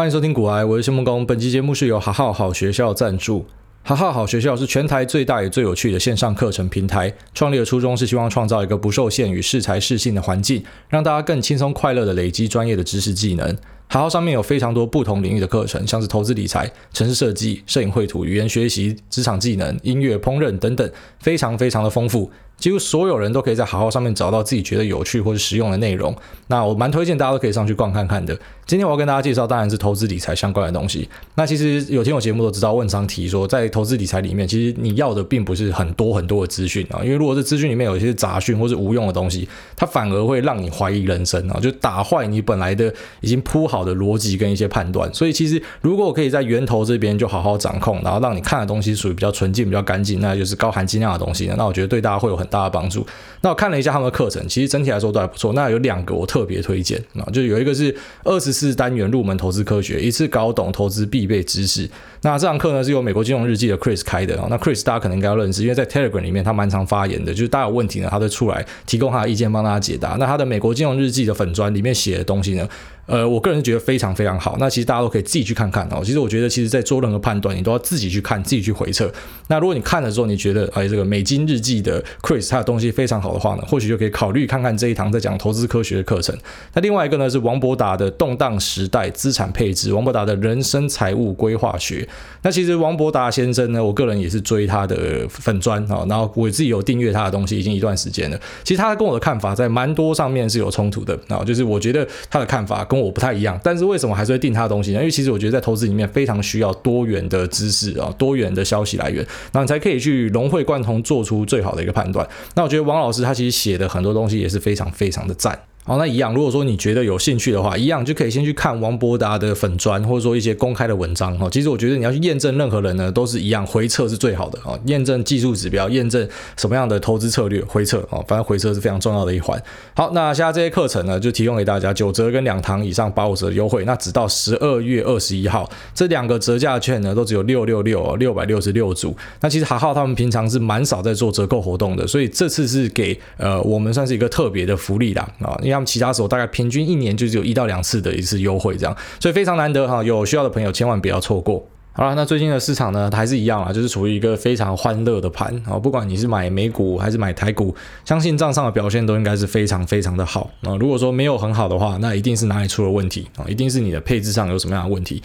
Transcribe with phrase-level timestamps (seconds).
[0.00, 1.26] 欢迎收听古癌，我是谢梦工。
[1.26, 3.44] 本期节目是由好好好学校赞助。
[3.82, 7.12] 哈哈好学校是全台最大也最有趣的线上课程平台。
[7.34, 13.54] 创立的初衷是希望创造一个不受限与适才适性的环境，让大家更轻松快乐的累积专业的知识技能。
[13.92, 20.88] 好好上面有非常多不同领域的课程，像是投资理财、城市设计、摄影绘图、语言学习、职场技能、音乐、烹饪等等，
[21.18, 22.30] 非常非常的丰富。
[22.56, 26.14] 几乎所有人都可以在好好上面找到自己觉得有趣或者实用的内容。
[26.48, 28.38] 那我蛮推荐大家都可以上去逛看看的。
[28.66, 31.08] 今天我要跟大家介绍，当然是投资理财相关的东西。
[31.36, 45.12] 那其实有听我节目都知道，问常提说，在投资理财里面，其实你要的并不是很多很多的资讯啊，因为如果是资讯里面有一些杂讯或是无用的东西，它反而会让你怀疑人生啊，就打坏你本来的已经铺好好的逻辑跟一些判断。
[45.14, 53.06] 所以其实如果我可以在源头这边就好好掌控，然后让你看的东西属于比较纯净、比较干净，那就是高含金量的东西，那我觉得对大家会有很大的帮助。
[53.42, 55.52] 那我看了一下他们的课程，其实整体来说都还不错。
[55.54, 61.88] 那有两个我特别推荐啊，就有一个是二十四单元入门投资科学，一次搞懂投资必备知识。
[62.22, 64.46] 那这堂课呢是由美国金融日记的 Chris 开的啊。
[64.50, 70.16] 那 Chris 大家可能应该要认识，因为在 Telegram 里面他蛮常发言的，就是大家有问题呢，他都出来提供他的意见，帮大家解答。
[70.18, 72.68] 那他的美国金融日记的粉砖里面写的东西呢，
[73.06, 74.56] 呃，我个人觉得非常非常好。
[74.60, 76.02] 那其实大家都可以自己去看看哦。
[76.04, 79.10] 其实我觉得，其实在做任何判断，你都要自己去看，自己去回测。
[79.48, 86.36] 那如果你看的时候，你觉得哎，这个美金日记的 Chris 他的东西非常好的话呢，或许就可以考虑看看这一堂在讲投资科学的课程。
[86.74, 92.06] 那另外一个呢是王博达的动荡时代资产配置，王博达的人生财务规划学。
[92.42, 98.40] 那其实王博达先生呢，我个人也是追他的粉砖啊，然后我自己有订阅他的东西已经一段时间了。
[98.64, 104.98] 其实他跟我的看法在蛮多上面是有冲突的啊，就是我觉得他的看法跟我不太一样，但是为什么还是会订他的东西呢？
[104.98, 112.26] 因为其实我觉得在投资里面非常需要多元的知识啊，多元的消息来源，然后你才可以去融会贯通，做出最好的一个判断。
[112.54, 115.58] 那我觉得王老师他其实写的很多东西也是非常非常的赞。
[115.90, 121.48] 好，那一样，如果说你觉得有兴趣的话，一样就可以先去看王博达的粉砖，或者说一些公开的文章哈。
[121.50, 124.78] 其实我觉得你要去验证任何人呢，都是一样，回测是最好的啊。
[124.84, 129.60] 验证技术指标，验证什么样的投资策略，回测啊，反正回测是非常重要的一环。
[129.96, 139.12] 好，那现在这些课程呢，就提供给大家九折跟两堂以上八五折的优惠，那直到十二月二十一号，这两个折价券呢，都只有六六六六百六十六组。
[139.40, 146.50] 那其实好好他们平常是蛮少在做折扣活动的，所以这次是给呃我们算是一个特别的福利啦啊，因为其他时候大概。
[146.50, 151.64] 平均一年就只有一到两次的一次优惠，这样，所以非常难得哈，有需要的朋友千万不要错过。
[151.92, 157.72] 好了，那最近的市场呢，还是一样啊，就是处于一个非常欢乐的盘啊，不管你是买美股还是买台股，
[158.04, 160.74] 相信账上的表现都应该是非常非常的好啊。
[160.80, 165.22] 如果说没有很好的话，那一定是哪里出了问题啊，一定是你的配置上有什么样的问题。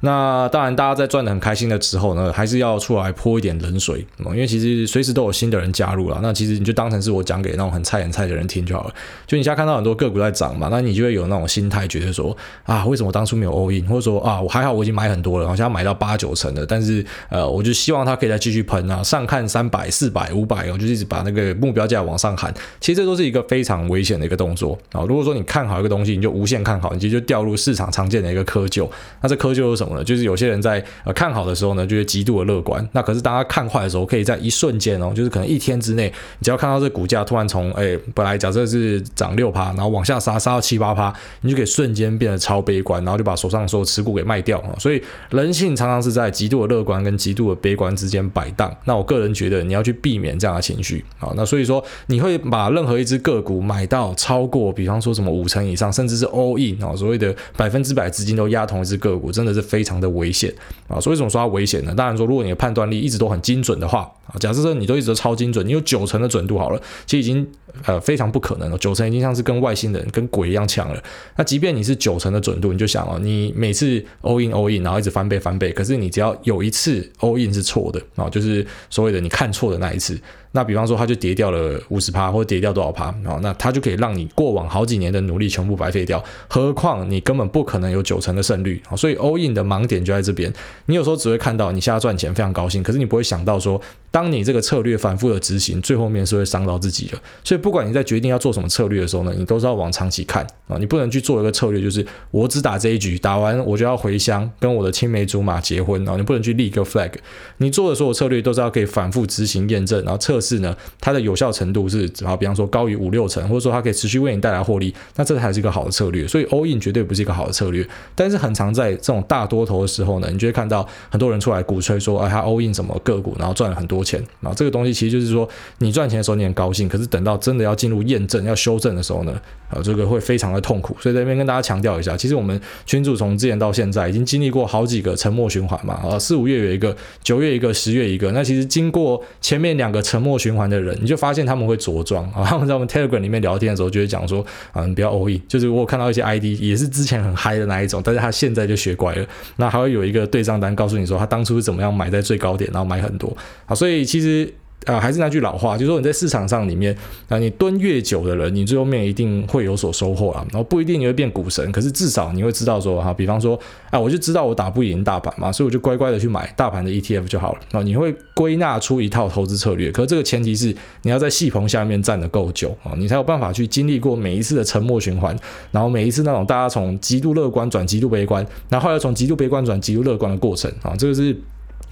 [0.00, 6.20] 那当然，大家在赚得很开心的时候呢，还是要出来泼一点冷水，因为其实随时都有新的人加入了。
[6.22, 8.94] 那其实你就当成是我讲给那种很菜很菜的人听就好了。
[9.26, 22.54] 就你现在看到很多个股在涨嘛，那你就会有那种心态，觉得说啊，为什么我当初没有 all in，或者说啊，我还好我已经买很多了，好像买到八九成的，但是呃，我就希望它可以再继续喷啊，上看三百、四百、五百，我就一直把那个目标价往上喊。
[22.80, 25.02] 其实这都是一个非常危险的一个动作啊。
[25.08, 28.88] 如果说你看好一个东西，你就无限看好，你就掉入市场常见的一个窠臼。
[29.20, 32.86] 那这窠臼是什么就是有些人在呃看好的时候呢，就会极度的乐观。
[32.92, 41.12] 那可是当他看坏的时候，可以在一瞬间哦，就是可能一天之内，你只要看到这股价突然从哎本来假设是涨六趴，然后往下杀杀到七八趴，
[41.42, 44.74] 你就可以瞬间变得超悲观，然后就把手上所有持股给卖掉啊。
[44.78, 48.74] 所以人性常常是在极度的乐观跟极度的悲观之间摆荡。
[48.84, 51.32] 那我个人觉得你要去避免这样的情绪啊。
[51.36, 60.52] 那所以说你会把任何一只个股买到超过，比方说什么五成以上，甚至是 all in 啊，所谓的百分之百资金都压同一只个股，真的是非非常的危险。
[60.88, 61.94] 啊，所以为什么说它危险呢？
[61.94, 67.46] 当然说，如果你的判断力一直都很精准的话，啊假设说你都一直超精准，你有九成的准度好了，其实已经
[67.84, 71.02] 呃非常不可能了，九成已经像是跟外星人、跟鬼一样强了。
[71.36, 80.18] 那即便你是九成的准度，你就想哦，你每次 all in all in，然后一直翻倍翻倍，可是你只要有一次 all in 是错的啊，就是所谓的你看错的那一次。
[80.52, 83.38] 那比方说，它就跌掉了五十趴，或者跌掉多少趴啊？
[83.42, 86.24] 那它就可以让你过往好几年的努力全部白费掉。
[86.48, 88.96] 何况你根本不可能有九成的胜率啊！
[88.96, 90.50] 所以 all in 的盲点就在这边。
[90.86, 93.78] 你有时候只会看到你现在赚钱非常高兴，可是你不会想到说，
[94.18, 97.16] 当你这个策略反复的执行，最后面是会伤到自己的。
[97.44, 100.76] 所以不管你在决定要做什么策略的时候呢，你都是要往长期看啊！
[100.76, 106.16] 你不能去做一个策略，就是我只打这一局，打完我就要回乡跟我的青梅竹马结婚啊！
[106.16, 107.12] 你不能去立一个 flag。
[107.58, 110.40] 你做的所有策略都是要可以反复执行验证，然后测。
[110.40, 116.26] 试呢，它的有效程度是啊，比方说高于五六成，或者说它可以持续为你带来获利，那这才是一个好的策略。
[116.26, 117.86] 所以 all in 绝对不是一个好的策略。
[118.14, 124.24] 但是很常在这种大多头的时候呢，你就会看到很多人出来鼓吹说，哎，他 all in 什么个股，然后赚了很多钱。
[124.42, 125.46] 啊这个东西其实就是说，
[125.78, 130.96] 你赚钱的时候你很高兴，可是等到真的要进入验证、要修正的时候呢，啊，这个会非常的痛苦。
[131.00, 138.32] 所以在这边跟大家强调一下，其实我们群主从之前到现在已经经历过好几个沉默循环嘛，啊，四五月有一个，九月一个，十月一个。
[138.32, 142.42] 那其实经过前面两个沉默循环的人，你就发现他们会着装啊。
[142.44, 145.40] 他们在我们 Telegram 里面聊天的时候，就会讲说，啊，你不要 all in。
[145.46, 149.26] 就是我看到一些 ID 也是之前很嗨的那一种，但是他现在就学乖了。
[149.56, 153.36] 那还会有一个对账单告诉你说，他当初是怎么样买在最高点，然后买很多。
[153.66, 154.54] 啊，所以以其实。
[154.86, 156.96] 啊、呃，还是那句老话，就是说你在市场上里面
[157.28, 160.46] 啊、你蹲越久的人，你最后面一定会有所收获啊。
[160.50, 163.58] 然后不一定你会变股神，可是至少你会知道说哈，比方说，
[163.90, 167.60] 啊，我就知道我打不赢大盘嘛，所以我就乖乖的去买大盘的 ETF 就好了。
[167.70, 175.36] 然后你会归纳出一套投资策略，可是这个前提是你要在戏棚下面站得够久啊，你才有办法去经历过每一次的沉默循环，
[175.70, 181.36] 然后每一次那种大家从极度乐观转极度悲观，然后又从极度悲观转极度乐观的过程啊，这个是。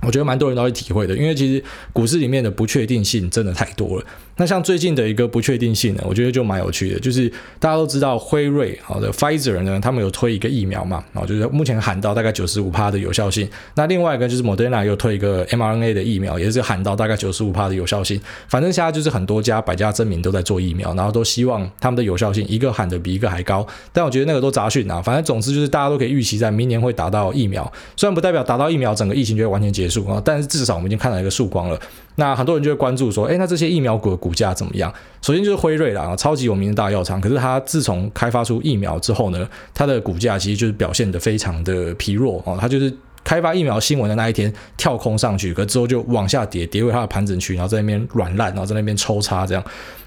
[0.03, 1.63] 我觉得蛮多人都会体会的，因为其实
[1.93, 4.05] 股市里面的不确定性真的太多了。
[4.39, 7.27] 那像最近的一个不确定性呢，我觉得就蛮有趣的，就是
[7.59, 13.49] 大家都知道辉瑞好的 Pfizer 呢，他们有推一个疫苗嘛，然后就是目前喊到大概九十五趴的有效性。
[13.75, 18.21] 那另外一个就是 Moderna 又推一个 mRNA 的疫苗，也是喊到大概九十五趴的有效性。
[18.49, 23.67] 反正现在就是很多家百家争鸣都在做疫苗，然后都希望他们的有效性一个喊的比一个还高。
[23.91, 31.79] 但我觉得那个都杂讯啊，反正总之就是大家都可以预期在明年会达到疫苗，虽然不代表达到疫苗整个疫情就会完全结结束啊，但是至少我们已经看到一个曙光了。
[32.17, 34.93] 那很多人就会关注说，诶，那这些疫苗股的股价怎么样？
[35.23, 37.21] 首先就是辉瑞啦，超级有名的大药厂。
[37.21, 42.57] 可是它自从开发出疫苗之后呢，它的股价其实就是表现得非常的疲弱哦。
[42.61, 42.93] 它就是
[43.23, 49.63] 开发疫苗新闻的那一天跳空上去，可之后就往下跌，跌回它的盘整区，然后在那边软烂，然后在那边抽插这样。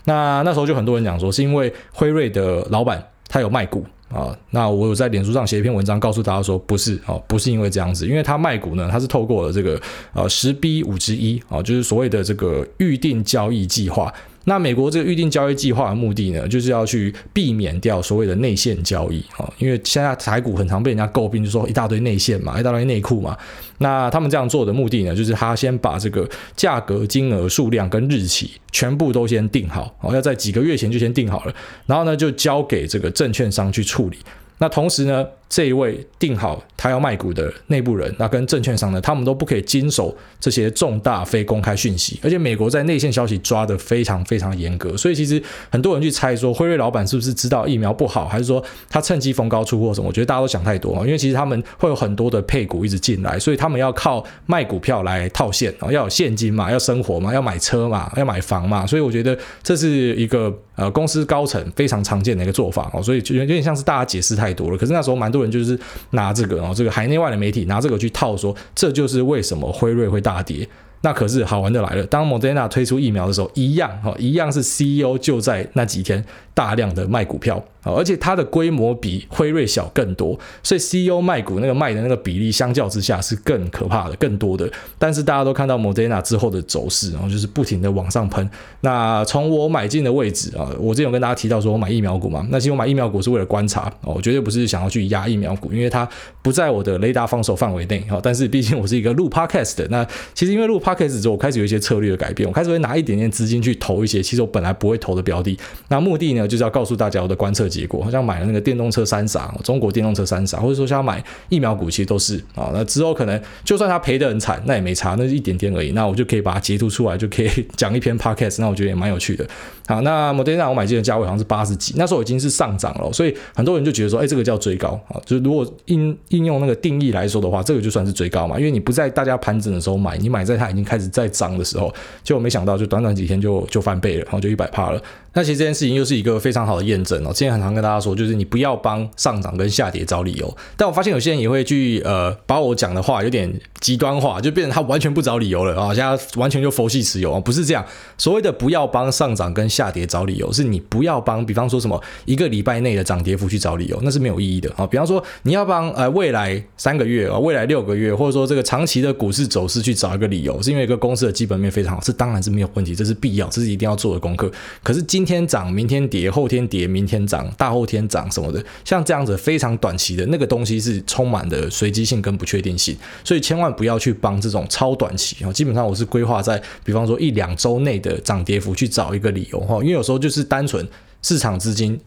[0.06, 3.86] 那那时候就很多人讲说，是因为辉瑞的老板他有卖股。
[4.12, 9.80] 啊，那我有在脸书上写一篇文章，告诉大家说，不是哦，不是因为这样子，因为他卖股呢，他是透过了这个
[10.14, 14.14] 呃十 B 五之一啊，就是所谓的这个预定交易计划。
[14.46, 23.38] 那美国这个预定交易计划的目的呢，就是要去避免掉所谓的内线交易啊，因为现在台股很常被人家诟病，就说一大堆内线嘛，一大堆内裤嘛。
[23.80, 31.54] 那他们这样做的目的呢，就是他先把这个价格、金额、数量跟日期全部都先定好，哦，要在几个月前就先定好了，
[31.86, 34.18] 然后呢就交给这个证券商去处理。
[34.58, 42.20] 那同时呢，这一位定好他要卖股的内部人，那跟证券商呢，他们都不可以经手这些重大非公开讯息。
[42.24, 50.08] 而且美国在内线消息抓得非常非常严格，所以其实很多人去猜说辉瑞老板是不是知道疫苗不好，还是说他趁机逢高出货什么？
[50.08, 64.30] 我觉得大家都想太多，因为其实他们会有很多的配股一直进来，所以他们要靠卖股票来套现，要有现金嘛，要生活嘛，要买车嘛，要买房嘛，所以我觉得这是一个呃公司高层非常常见的一个做法哦，所以就有点像是大家解释。
[64.40, 65.80] 太多了，可是那时候蛮多人就是
[66.12, 70.68] 拿这个哦，这个海内外的媒体拿这个去套说，这就是为什么辉瑞会大跌。
[71.02, 76.22] 那可是好玩的来了，当 Moderna 推出疫苗的时候，一样哈，一样是 CEO 就在那几天
[76.54, 77.64] 大量的卖股票。
[77.84, 84.70] 而且它的规模比辉瑞小更多，所以 CEO 卖股那个卖的那个比例相较之下是更可怕的、更多的。
[84.98, 88.50] 但是大家都看到 Moderna 之后的走势，然后就是不停的往上喷。
[88.82, 96.08] 那从我买进的位置啊，我之前有跟大家提到说我买疫苗股嘛，那其实我买疫苗股是为了观察哦，我绝对不是想要去压疫苗股，因为它
[96.42, 98.04] 不在我的雷达防守范围内。
[98.10, 105.58] 哦但是毕竟我是一个录 Podcast 的，那其实因为录 Podcast 之后，我开始有一些策略的改变，我开始会拿一点点资金去投一些其实我本来不会投的标的。
[105.88, 112.72] 那目的呢，就是要告诉大家我的观测结果，好像买了那个电动车三傻，中国电动车三傻，或者说像买疫苗股，其实都是啊。
[112.74, 115.92] 那之后可能就算他赔得很惨，那也没差，那是一点点而已。
[115.92, 118.60] 那我就可以把它截图出来，就可以 讲一篇 podcast。
[118.60, 119.48] 那我觉得也蛮有趣的。
[119.88, 125.20] 好，那摩天那我买进的价位好像是八十几，那时候已经是上涨了，所以很多人就觉得说，哎，这个叫追高啊。
[125.26, 131.94] 就是如果应应用那个定义来说的话，这个就算是追高嘛，因为你不在大家盘整的时候买，你买在它已经开始在涨的时候，
[132.24, 135.02] 结果没想到就短短几天就就翻倍了，然后就一百趴了。
[135.34, 137.32] 那其实这件事情又是一个非常好的验证哦。
[137.32, 140.58] 之前很常跟大家说，就是你不要帮上涨跟下跌找理由。
[140.76, 147.86] 但我发现有些人也会去呃把我讲的话有点极端化，就变成他完全不找理由了啊，现在完全就佛系持有啊，不是这样。
[148.18, 154.86] 所谓的不要帮上涨跟下跌找理由，是你不要帮，比方说什么一个礼拜内的涨跌幅去找理由，那是没有意义的啊。
[154.86, 164.52] 比方说你要帮呃未来三个月啊、未来六个月，或者说这个长期的股市走势去找一个理由，是因为一个公司的基本面非常好，这当然是没有问题，这是必要，这是一定要做的功课。
[164.84, 175.52] 可是今今天涨，明天跌，后天跌，明天涨，大后天涨什么的，像这样子非常短期的那个东西是充满的随机性跟不确定性，所以千万不要去帮这种超短期啊。
[175.52, 180.88] 基本上我是规划在，比方说一两周内的涨跌幅去找一个理由哈，因为有时候就是单纯
[181.22, 182.00] 市场资金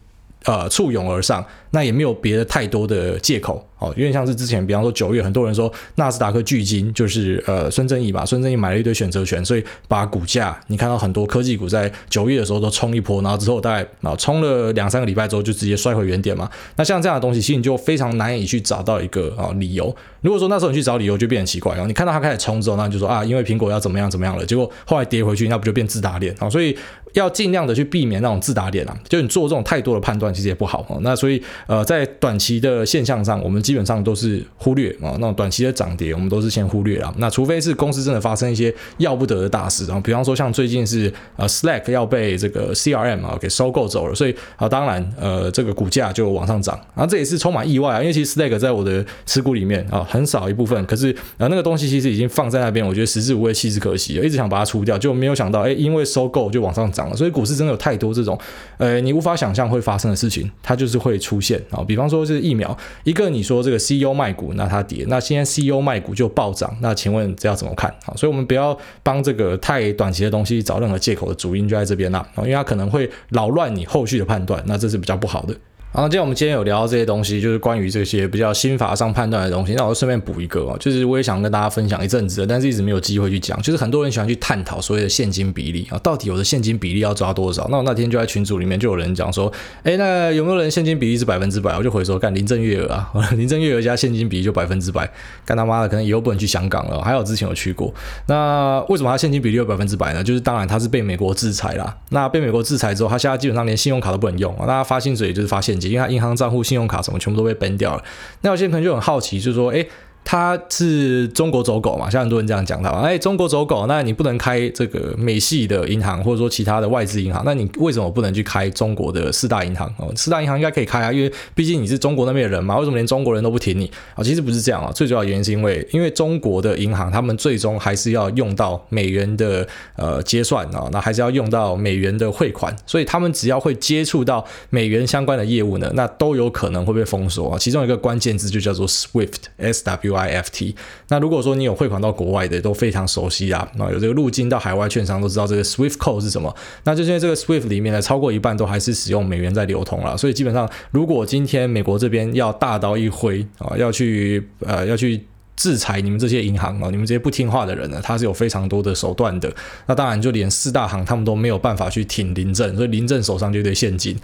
[0.45, 3.67] 呃簇拥而上，那也没有别的太多的借口。
[3.79, 16.49] 哦，因为像是之前，比方说九月，很多人说纳斯达克巨鲸就是呃孙正义吧，孙正义买了一堆选择权，所以把股价你看到很多科技股在九月的时候都冲一波，然后之后大概啊冲了两三个礼拜之后就直接摔回原点嘛。
[16.77, 19.93] 那像这样的东西，其实你就非常难以去找到一个啊理由。
[20.21, 21.73] 如果说那时候你去找理由，就变得奇怪。
[21.73, 26.49] 然后你看到它开始冲之后，那你就说啊，因为苹果要怎么样怎么样了，结果后来跌回去，那不就变自打脸啊？
[26.49, 26.77] 所以
[27.11, 30.95] 要尽量的去避免那种自打脸啊，就你做这种太多的判断，其实也不好啊。
[31.01, 34.43] 那所以呃，在短期的现象上，我们基本上都是。
[34.57, 37.13] 忽略啊，那种短期的涨跌，我们都是先忽略了。
[37.17, 46.79] 那除非是公司真的发生一些要不得的大事，然后比方说像最近是呃 Slack 要被这个 CRM 啊给收购走了，所以啊当然呃这个股价就往上涨。
[46.95, 57.17] 然后这也是充满意外啊，因为其实 Slack 在我的持股里面啊很少一部分，可是啊那个东西其实已经放在那边，我觉得食之无味弃之可惜，一直想把它出掉，就没有想到哎因为收购就往上涨了。
[57.17, 58.39] 所以股市真的有太多这种
[58.77, 61.83] 呃你无法想象会发生的事情，它就是会出现啊。
[61.85, 64.53] 比方说是疫苗，一个你说这个 CEO 卖股。
[64.55, 67.91] 那它跌，那现在 CEO 卖股就暴涨，那请问这要怎么看？
[68.03, 75.55] 好，所以我们不要帮这个太短期的东西找任何借口的主因就在这边啦，因为它可能会扰乱你后续的判断，那这是比较不好的。
[75.93, 83.61] 然后，既然我们今天有聊到这些东西，就是关于这些比较心法上判断的东西，那我就顺便补一个哦，就是我也想跟大家分享一阵子，但是一直没有机会去讲。
[83.61, 87.67] 就是很多人喜欢去探讨所谓的现金比例啊，到底我的现金比例要抓多少？
[87.69, 91.77] 那我那天就在群组里面就有人讲说，哎，那有没有人现金比例是百分之百？
[91.77, 95.07] 我就回说，干林郑月娥啊，林郑月娥家现金比例就百分之百，
[95.45, 96.99] 干他妈的，可能以后不能去香港了。
[97.03, 97.93] 还有之前有去过，
[98.25, 100.23] 那为什么他现金比例有百分之百呢？
[100.23, 101.95] 就是当然他是被美国制裁啦。
[102.09, 106.63] 那被美国制裁之后，他现在基本上连信用卡都不能用，那他发薪水也就是发现金，因为他银行账户。
[106.63, 108.03] 信用卡什么全部都被崩掉了，
[108.39, 109.85] 那有些人可能就很好奇，就说，哎。
[110.25, 112.09] 他是中国走狗嘛？
[112.09, 119.93] 像很多人这样讲他，哎，中国走狗，那你不能开这个美系的银行，或者说其他的外资银行，那你为什么不能去开中国的四大银行？
[119.97, 124.23] 哦，四大银行应该可以开啊，因为毕竟你是中国那边的人嘛，为什么连中国人都不挺你啊？
[124.23, 137.59] 其实不是这样啊，最主要原因是因为，因为中国的银行他们最终还是要用到美元的呃结算啊，那还是要用到美元的汇款，所以他们只要会接触到美元相关的业务呢，那都有可能会被封锁啊。
[137.59, 140.12] 其中一个关键字就叫做 SWIFT，S W。
[140.13, 140.75] YFT，
[141.09, 146.55] 那如果说你有汇款到国外的，都非常熟悉啊，那有这个路径到海外券商都知道这个 SWIFT code 是什么。
[146.83, 155.23] 那就是因为这个 SWIFT 里面呢，超过一半都还是使用美元在流通了，所以基本上，如果今天美国这边要大刀一挥啊，要去呃要去
[155.55, 159.53] 制裁你们这些银行啊，你们这些不听话的人呢，他是有非常多的手段的。
[159.85, 164.17] 那当然，就连四大行他们都没有办法去挺林郑，所以林郑手上就一堆现金。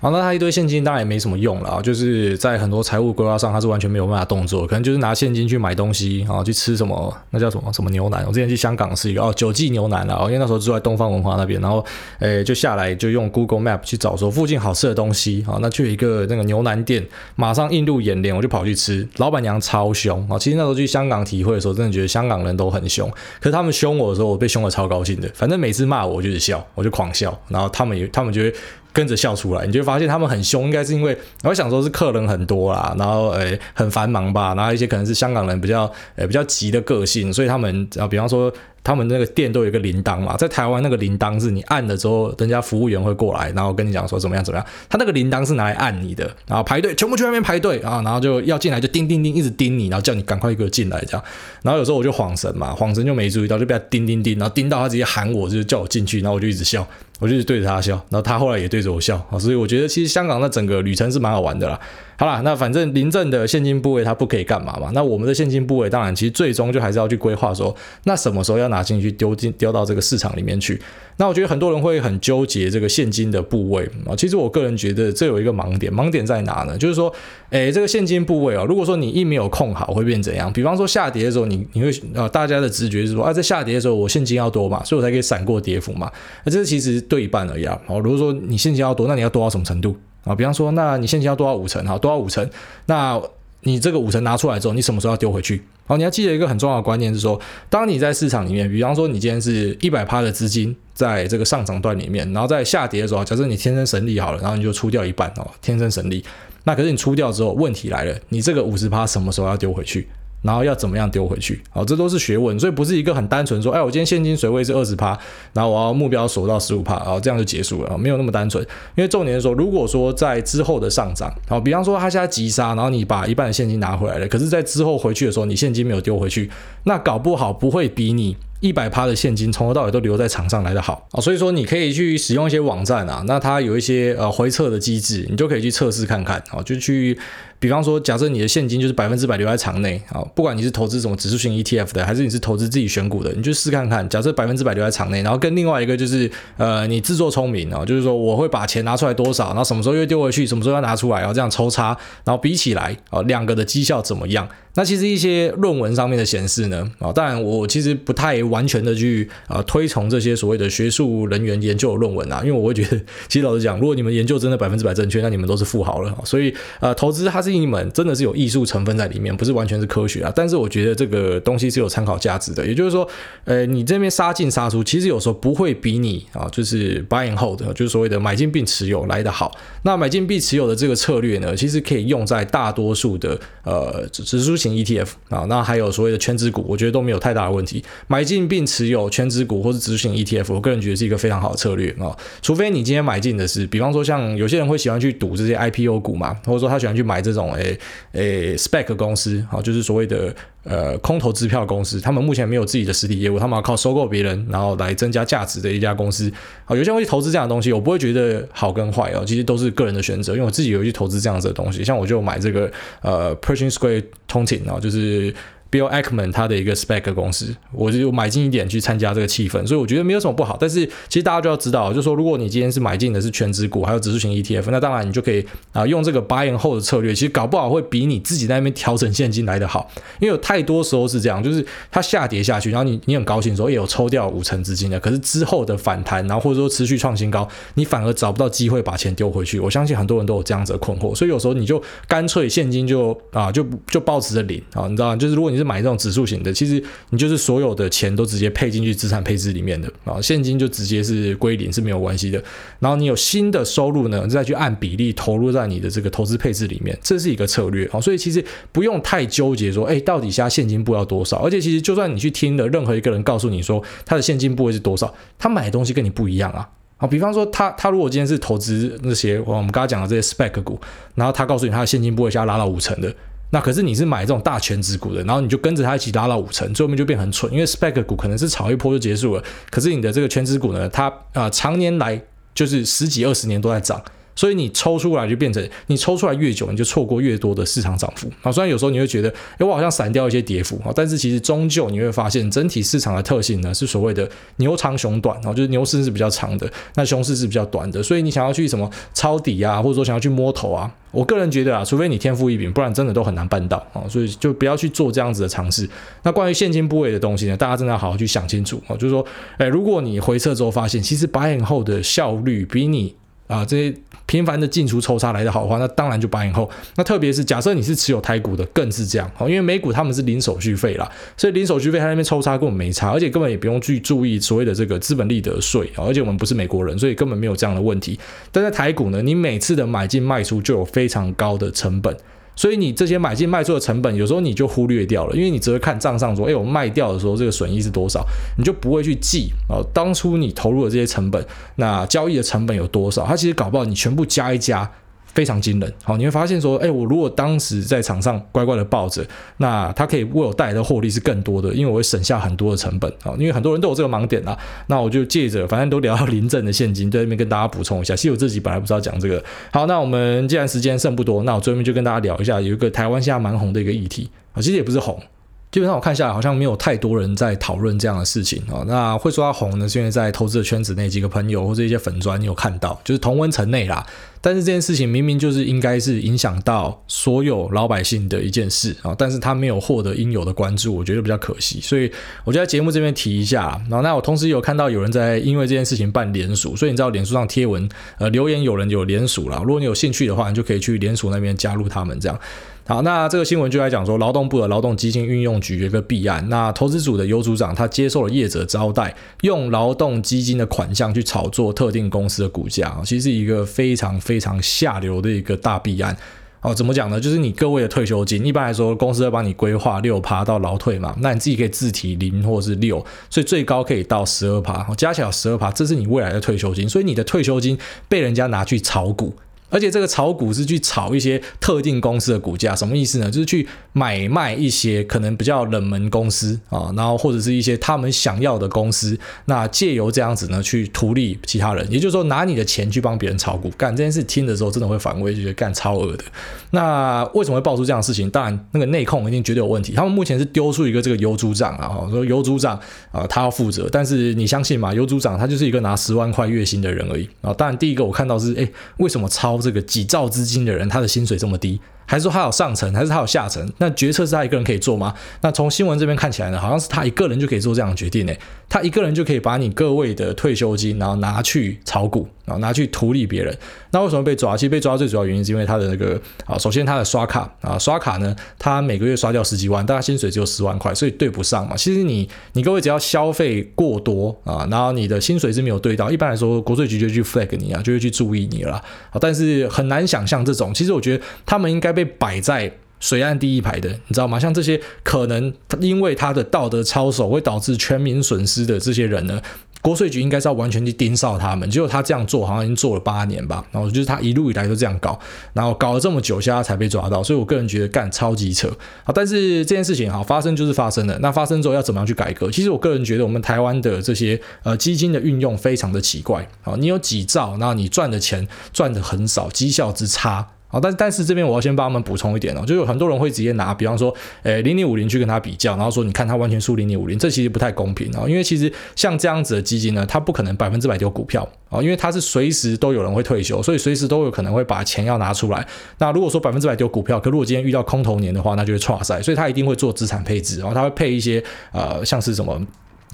[0.00, 8.24] 好，那他一堆现金当然也没什么用了啊，就是在很多财务规划上，他是完全没有办法动作，可能就是拿现金去买东西啊，去吃什么那叫什么什么牛腩。
[8.24, 11.84] 我之前去香港是一个哦，九记牛腩了，因为那时候住在东方文化那边，然后
[12.20, 20.38] 诶就下来就用 Google Map 去找说附近好吃的东西啊，那去一个那个牛腩店，马上映入眼帘，我就跑去吃，老板娘超凶啊。
[20.38, 28.56] 其实那时候去香港体会的时候，真的觉得香港人都很凶，可是他们凶我的时候，我被凶的超高兴的，反正每次骂我，我就是笑，我就狂笑，然后他们也他们觉得。
[28.98, 38.52] 跟着笑出来，你就会发现他们很凶，应该是因为我想说是客人很多啦，然后诶、很繁忙吧，然后一些可能是香港人比较诶、比较急的个性，所以他们啊，比方说。
[38.82, 44.66] 他们那个店都有一个铃铛嘛，在台湾那个铃铛是你按了之后，人家服务员会过来，然后跟你讲说怎么样怎么样。
[44.88, 51.24] 他那个铃铛是拿来按你的，然后排队，全部去外面排队啊，然后就要进来就叮叮叮一直叮你，然后叫你赶快一个进来这样。
[51.62, 56.86] 然后有时候我就恍神嘛，恍神就没注意到，就被他叮叮叮，然后叮到他直接喊我，就叫我进去，然后我就一直笑，
[57.20, 61.78] 我就一直对着他笑，然后他后来也对着我笑啊，所以我觉得其实香港那整个旅程是蛮好玩的啦。
[62.20, 64.90] 好啦，那反正林郑的现金部位它不可以干嘛嘛？
[64.92, 67.72] 那我们的现金部位当然其实最终就还是要去规划说，
[68.02, 70.82] 那什么时候要拿进去丢进丢到这个市场里面去？
[71.18, 74.16] 那我觉得很多人会很纠结这个现金的部位啊。
[74.16, 76.76] 其实我个人觉得这有一个盲点，盲点在哪呢？
[76.76, 77.12] 就是说，
[77.50, 80.52] 诶，这个现金部位啊，如果说你一没有控好，会变怎样？
[80.52, 86.10] 比方说下跌的时候，你你会啊，大家的直觉是说啊，在下跌的时候我现金要多嘛，所以我才可以闪过跌幅嘛。
[86.42, 87.80] 那这是其实对半而已啊。
[88.02, 89.96] 如果说你现金要多，那你要多到什么程度？
[90.28, 91.84] 啊，比方说，那你现金要多少五成？
[91.86, 92.48] 哈，多少五成？
[92.86, 93.20] 那
[93.62, 95.62] 你这个五成拿出来之后，你什么时候要丢回去？
[95.86, 106.22] 好，你要记得一个很重要的观念是说，当你在市场里面，比方说你今天是一百趴的资金在这个上涨段里面，然后在下跌的时候，假设你天生神力好了，然后你就出掉一半哦，天生神力。
[106.64, 110.06] 那可是你出掉之后，问题来了，你这个五十趴什么时候要丢回去？
[110.42, 111.60] 然后要怎么样丢回去？
[111.70, 115.18] 好，这都是学问，所以不是一个很单纯说，哎，我今天现金水位是二十趴，
[115.52, 118.62] 然后我要目标锁到十五趴，然后这样就结束了，没有那么单纯。
[118.96, 126.50] 因为重点是说，如果说在之后的上涨，好，比方说他现在急杀，然后你把一半的现金拿回来了，可是在之后回去的时候，你现金没有丢回去，
[126.84, 128.36] 那搞不好不会比你。
[128.60, 137.16] 一百趴的现金从头到尾都留在场上来的好啊，所以说你可以去使用一些网站啊，那它有一些呃回撤的机制，你就可以去测试看看啊，就去。
[137.60, 144.08] 比方说，假设你的现金就是百分之百留在场内啊，不管你是投资什么指数型 ETF 的，还是你是投资自己选股的，你就试看看。
[144.08, 154.48] 假设百分之百留在场内，然后跟另外一个就是呃，你自作聪明啊，就是说我会把钱拿出来多少，然后什么时候又丢回去，什么时候要拿出来，然后这样抽差，然后比起来啊，两个的绩效怎么样？
[154.74, 162.96] 那其实一些论文上面的显示呢啊，当然我其实不太完全的去啊推崇这些所谓的学术人员研究的论文啊，因为我会觉得，
[163.26, 166.16] 其实老实讲，如果你们研究真的百分之百正确，那你们都是富豪了。
[166.24, 167.47] 所以呃，投资它是。
[167.52, 170.32] 一门真的是有艺术成分在里面，不是完全是科学啊。
[170.34, 172.66] 但是我觉得这个东西是有参考价值的。
[172.66, 173.08] 也就是说，
[173.44, 179.56] 呃，你这边杀进杀出，其实有时候不会比你啊，就是 buy and hold，就是所谓的买进并持有来的好。
[179.84, 187.82] 那买进并持有的这个策略呢，其实可以用在大多数的呃指数型 ETF 啊，那还有所谓的权值股，我觉得都没有太大的问题。
[188.08, 192.16] 买进并持有权值股或是指数型 ETF，我个人觉得是一个非常好的策略啊。
[192.42, 197.37] 除非你今天买进的是，比方说像有些人会喜欢去赌这些 IPO 股嘛，或者说他喜欢去买这。
[197.38, 197.78] 种诶
[198.12, 206.30] 诶、，spec 公司好，就是所谓的呃空头支票公司，他们目前没有自己的实体业务，他们要靠收购别人，然后来增加价值的一家公司。
[206.64, 210.32] 好，有些人会去投资这样的东西，我不会觉得好跟坏哦，其实都是个人的选择。
[210.34, 212.70] 因为我自己有去投资这样子的东西，像我就买这个
[213.02, 215.32] 呃 Pershing Square Tontine 啊，就是。
[215.70, 220.56] Bill Ackman 他的一个 Spec 公司，我就买进一点去参加这个气氛，所以我觉得没有什么不好。
[220.58, 229.90] 但是其实大家就要知道，就是说如果你今天是买进的是全职股，还有指数型 ETF，那当然你就可以啊用这个 buy and hold 的策略，其实搞不好会比你自己在那边调整现金来得好。
[230.20, 239.60] 因为有太多时候是这样，就是它下跌下去，然后你你很高兴说，哎，我抽掉五成资金了，可是之后的反弹，然后或者说持续创新高，你反而找不到机会把钱丢回去。
[239.60, 245.16] 我相信很多人都有这样子的困惑，所以有时候你就干脆现金就啊就就保持着领啊，你知道吗？
[245.16, 246.38] 就是如果你是买这种指数型。
[246.42, 252.40] 的，其实你就是所有的钱都直接配进去资产配置里面的啊，现金就直接是归零是没有关系的。
[252.78, 258.00] 然后你有新的收入呢，再去按比例投入在你的这个投资配置里面，这是一个策略啊。
[258.00, 261.38] 所以其实不用太纠结说，哎，到底现在现金部要多少？
[261.38, 266.68] 而且其实就算你去听了任何一个人告诉你说他的现金部位是多少，他买的东西跟你不一样啊。
[266.98, 270.80] 啊，比方说他他如果今天是投资那些我们刚刚讲的这些 spec 股，
[271.14, 273.12] 然后他告诉你他的现金部位现在拉到五成的。
[273.50, 282.20] 那可是你是买这种大全值股的，然后你就跟着它一起拉到五成，最后面就变很蠢，因为 Spec 股可能是炒一波就结束了，可是你的这个全值股呢，它啊、呃、常年来
[282.54, 284.02] 就是十几二十年都在涨。
[284.38, 288.52] 所以你抽出来就变成，你抽出来越久，你就错过越多的市场涨幅啊。
[288.52, 298.00] 虽然有时候你会觉得，哎，我好像闪掉一些跌幅啊，但是其实终究你会发现，整体市场的特性呢是所谓的牛长熊短啊，就是牛市是比较长的，那熊市是比较短的。
[298.00, 304.06] 所以你想要去什么抄底啊，或者说想要去摸头啊，我个人觉得啊，除非你天赋异禀，不然真的都很难办到啊。
[304.08, 305.88] 所以就不要去做这样子的尝试。
[306.22, 308.94] 那关于现金部位的东西呢，大家真的要好好去想清楚啊。
[308.94, 313.14] 就是说，哎，如果你回撤之后发现，其实 buy and hold 的效率比你
[313.48, 313.94] 啊这些。
[314.30, 316.68] 频繁的进出抽插来的好的话，那当然就 buy and hold。
[316.96, 328.20] 那特别是假设你是持有台股的，更是这样哦，因为美股他们是零手续费啦，所以零手续费他那边抽插根本没差，而且根本也不用去注意所谓的这个资本利得税啊，而且我们不是美国人，所以根本没有这样的问题。
[328.52, 332.14] 但在台股呢，你每次的买进卖出就有非常高的成本。
[332.58, 343.24] 所以你这些买进卖出的成本，有时候你就忽略掉了，因为你只会看账上说，哎，我卖掉的时候这个损益是多少，你就不会去记哦，当初你投入的这些成本，那交易的成本有多少？
[343.24, 344.90] 它其实搞不好你全部加一加。
[345.34, 349.24] 非常惊人，好，你会发现说，哎，我如果当时在场上乖乖的抱着，
[349.58, 358.16] 那它可以为我带来的获利是更多的，因为我会省下很多的成本，好，因为很多人都有这个盲点啦，那我就借着，反正都聊到临阵的现金，在这边跟大家补充一下。
[358.16, 365.20] 其实我自己本来不知道讲这个，好，那我们既然时间剩不多，那我最后面就跟大家聊一下，有一个台湾现在蛮红的一个议题啊，其实也不是红。
[365.70, 368.82] 基本上我看下来，好像没有太多人在讨论这样的事情啊。
[368.86, 374.06] 那会说它红呢，是因为在投资的圈子内几个朋友或者一些粉专，你有看到，就是同温层内啦。
[374.40, 381.80] 但是这件事情明明就是应该是影响到所有老百姓的一件事啊，但是他没有获得应有的关注，我觉得比较可惜。
[381.80, 382.10] 所以
[382.44, 383.78] 我就在节目这边提一下。
[383.90, 387.86] 然后那我同时有看到有人在因为这件事情办联署，所以你知道脸书上贴文
[388.18, 389.60] 呃留言有人有联署啦。
[389.64, 392.40] 如果你有兴趣的话，你就可以去联署那边加入他们这样。
[392.88, 396.42] 好，那这个新闻就来讲说，劳动部的劳动基金运用局有一个弊案。
[396.48, 406.16] 那投资组的尤组长他接受了业者招待，用劳动基金的款项去炒作特定公司的股价，其实是一个非常非常下流的一个大弊案。
[406.62, 407.20] 哦，怎么讲呢？
[407.20, 419.34] 就是你各位的退休金，一般来说公司会帮你规划六趴到劳退嘛，那你自己可以自提零或是六，所以最高可以到十二趴，加起来十二趴，这是你未来的退休金，所以你的退休金被人家拿去炒股。
[419.70, 423.30] 而且这个炒股是去炒一些特定公司的股价，什么意思呢？
[423.30, 436.24] 就是去买卖一些可能比较冷门公司啊，然后或者是一些他们想要的公司，那借由这样子呢去图利其他人，也就是说拿你的钱去帮别人炒股，干这件事听的时候真的会反胃，就觉得干超恶的。
[436.70, 438.30] 那为什么会爆出这样的事情？
[438.30, 439.92] 当然那个内控一定绝对有问题。
[439.92, 442.80] 他们目前是丢出一个这个尤组长啊，说尤组长
[443.12, 444.94] 啊他要负责，但是你相信吗？
[444.94, 447.52] 尤组长他就是一个拿十万块月薪的人而已啊。
[447.52, 449.57] 当然第一个我看到是哎为什么超？
[449.60, 451.80] 这个几兆资金的人，他的薪水这么低？
[452.08, 453.70] 还是说他有上层，还是他有下层？
[453.76, 455.14] 那决策是他一个人可以做吗？
[455.42, 458.32] 那从新闻这边看起来呢，好像是他一个人就可以做这样的决定呢。
[458.66, 463.54] 他一个人就可以把你各位的退休金，然后拿去炒股，然后拿去图利别人。
[463.90, 464.56] 那为什么被抓？
[464.56, 471.76] 其实被抓最主要原因是因为他的那个啊，首先他的刷卡啊，刷卡呢，他每个月刷掉十几万，但他薪水只有十万块，所以对不上嘛。
[471.76, 478.76] 其实你你各位只要消费过多啊，然后你的薪水是没有对到，一般来说国税局就去 flag 你啊，就会去注意你了。
[479.10, 481.97] 啊，但是很难想象这种，其实我觉得他们应该。
[481.98, 484.38] 被摆在水岸第一排的，你知道吗？
[484.38, 489.42] 像这些可能因为他的道德操守会导致全民损失的这些人呢，
[489.82, 491.68] 国税局应该是要完全去盯梢他们。
[491.68, 493.64] 结果他这样做，好像已经做了八年吧。
[493.72, 495.18] 然后就是他一路以来都这样搞，
[495.52, 497.20] 然后搞了这么久，现在才被抓到。
[497.20, 498.68] 所以我个人觉得干超级扯。
[499.02, 501.18] 好，但是这件事情好发生就是发生了。
[501.18, 502.48] 那发生之后要怎么样去改革？
[502.50, 506.48] 其实我个人觉得我们台湾的这些呃基金的运用非常的奇怪。
[506.62, 510.48] 好，你有几兆，那你赚的钱赚的很少，绩效之差。
[510.70, 525.66] 好，但但是这边我要先帮他们补充一点哦，就有很多人会直接拿，比方说，诶，零零五零去跟他比较，然后说，你看他完全输零零五零，这其实不太公平啊，因为其实像这样子的基金呢，它不可能百分之百丢股票啊，因为它是随时都有人会退休，所以随时都有可能会把钱要拿出来。
[525.98, 532.60] 那如果说百分之百丢股票，可如果今天遇到空头年的话，那就会挫赛，所以他一定会做资产配置，然后他会配一些呃，像是什么。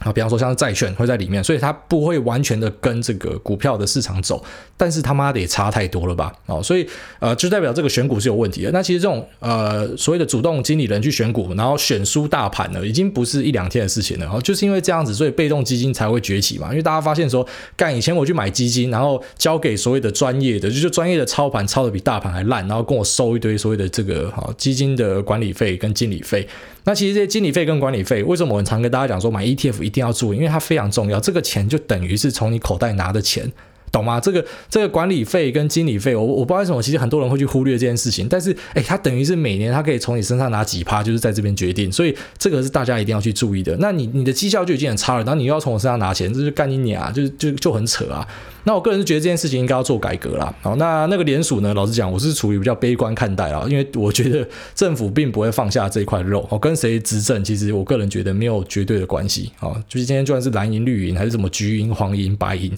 [0.00, 4.44] 啊，比方说像债券会在里面，所以它不会完全的跟这个股票的市场走，
[4.76, 6.32] 但是他妈的也差太多了吧？
[6.46, 6.86] 哦，所以
[7.20, 8.70] 呃，就代表这个选股是有问题的。
[8.72, 14.28] 那其实这种呃所谓的主动经理人去选股，然后选输大盘呢，已经不是一两天的事情了。
[14.30, 16.68] 哦，就是因为这样子，所以被动基金才会崛起嘛。
[16.70, 26.46] 因为大家发现说，干以前我去买基金，然后交给所谓的专业的，就是专业的操盘操的比大盘还烂，然后跟我收一堆所谓的这个好基金的管理费跟经理费。
[26.84, 30.36] 那其实这些经理费跟管理费，为什么我们常跟大家讲说买 ETF 一定要注意？
[30.36, 33.50] 因为它非常重要，这个钱就等于是从你口袋拿的钱。
[33.94, 34.18] 懂吗？
[34.18, 38.26] 这个这个管理费跟经理费，我我不知道为什么，其实很多人会去忽略这件事情。
[38.28, 41.90] 但是，哎，他等于是每年他可以从你身上拿几趴，就是在这边决定。
[41.92, 43.76] 所以，这个是大家一定要去注意的。
[43.78, 48.26] 那你你的绩效就已经很差了，然后你又要从我身上拿钱，这就干你娘啊，就就就很扯啊。
[48.66, 50.52] 那我个人是觉得这件事情应该要做改革啦。
[50.62, 56.44] 好，那那个联署呢，老实讲，我是处于比较悲观看待啊，因为我觉得政府并不会放下这一块肉。
[56.50, 59.70] 我跟谁执政，其实我个人觉得没有绝对的关系啊。
[59.86, 62.72] 就是今天就算是蓝银、绿银，还是什么橘银、黄银、白银。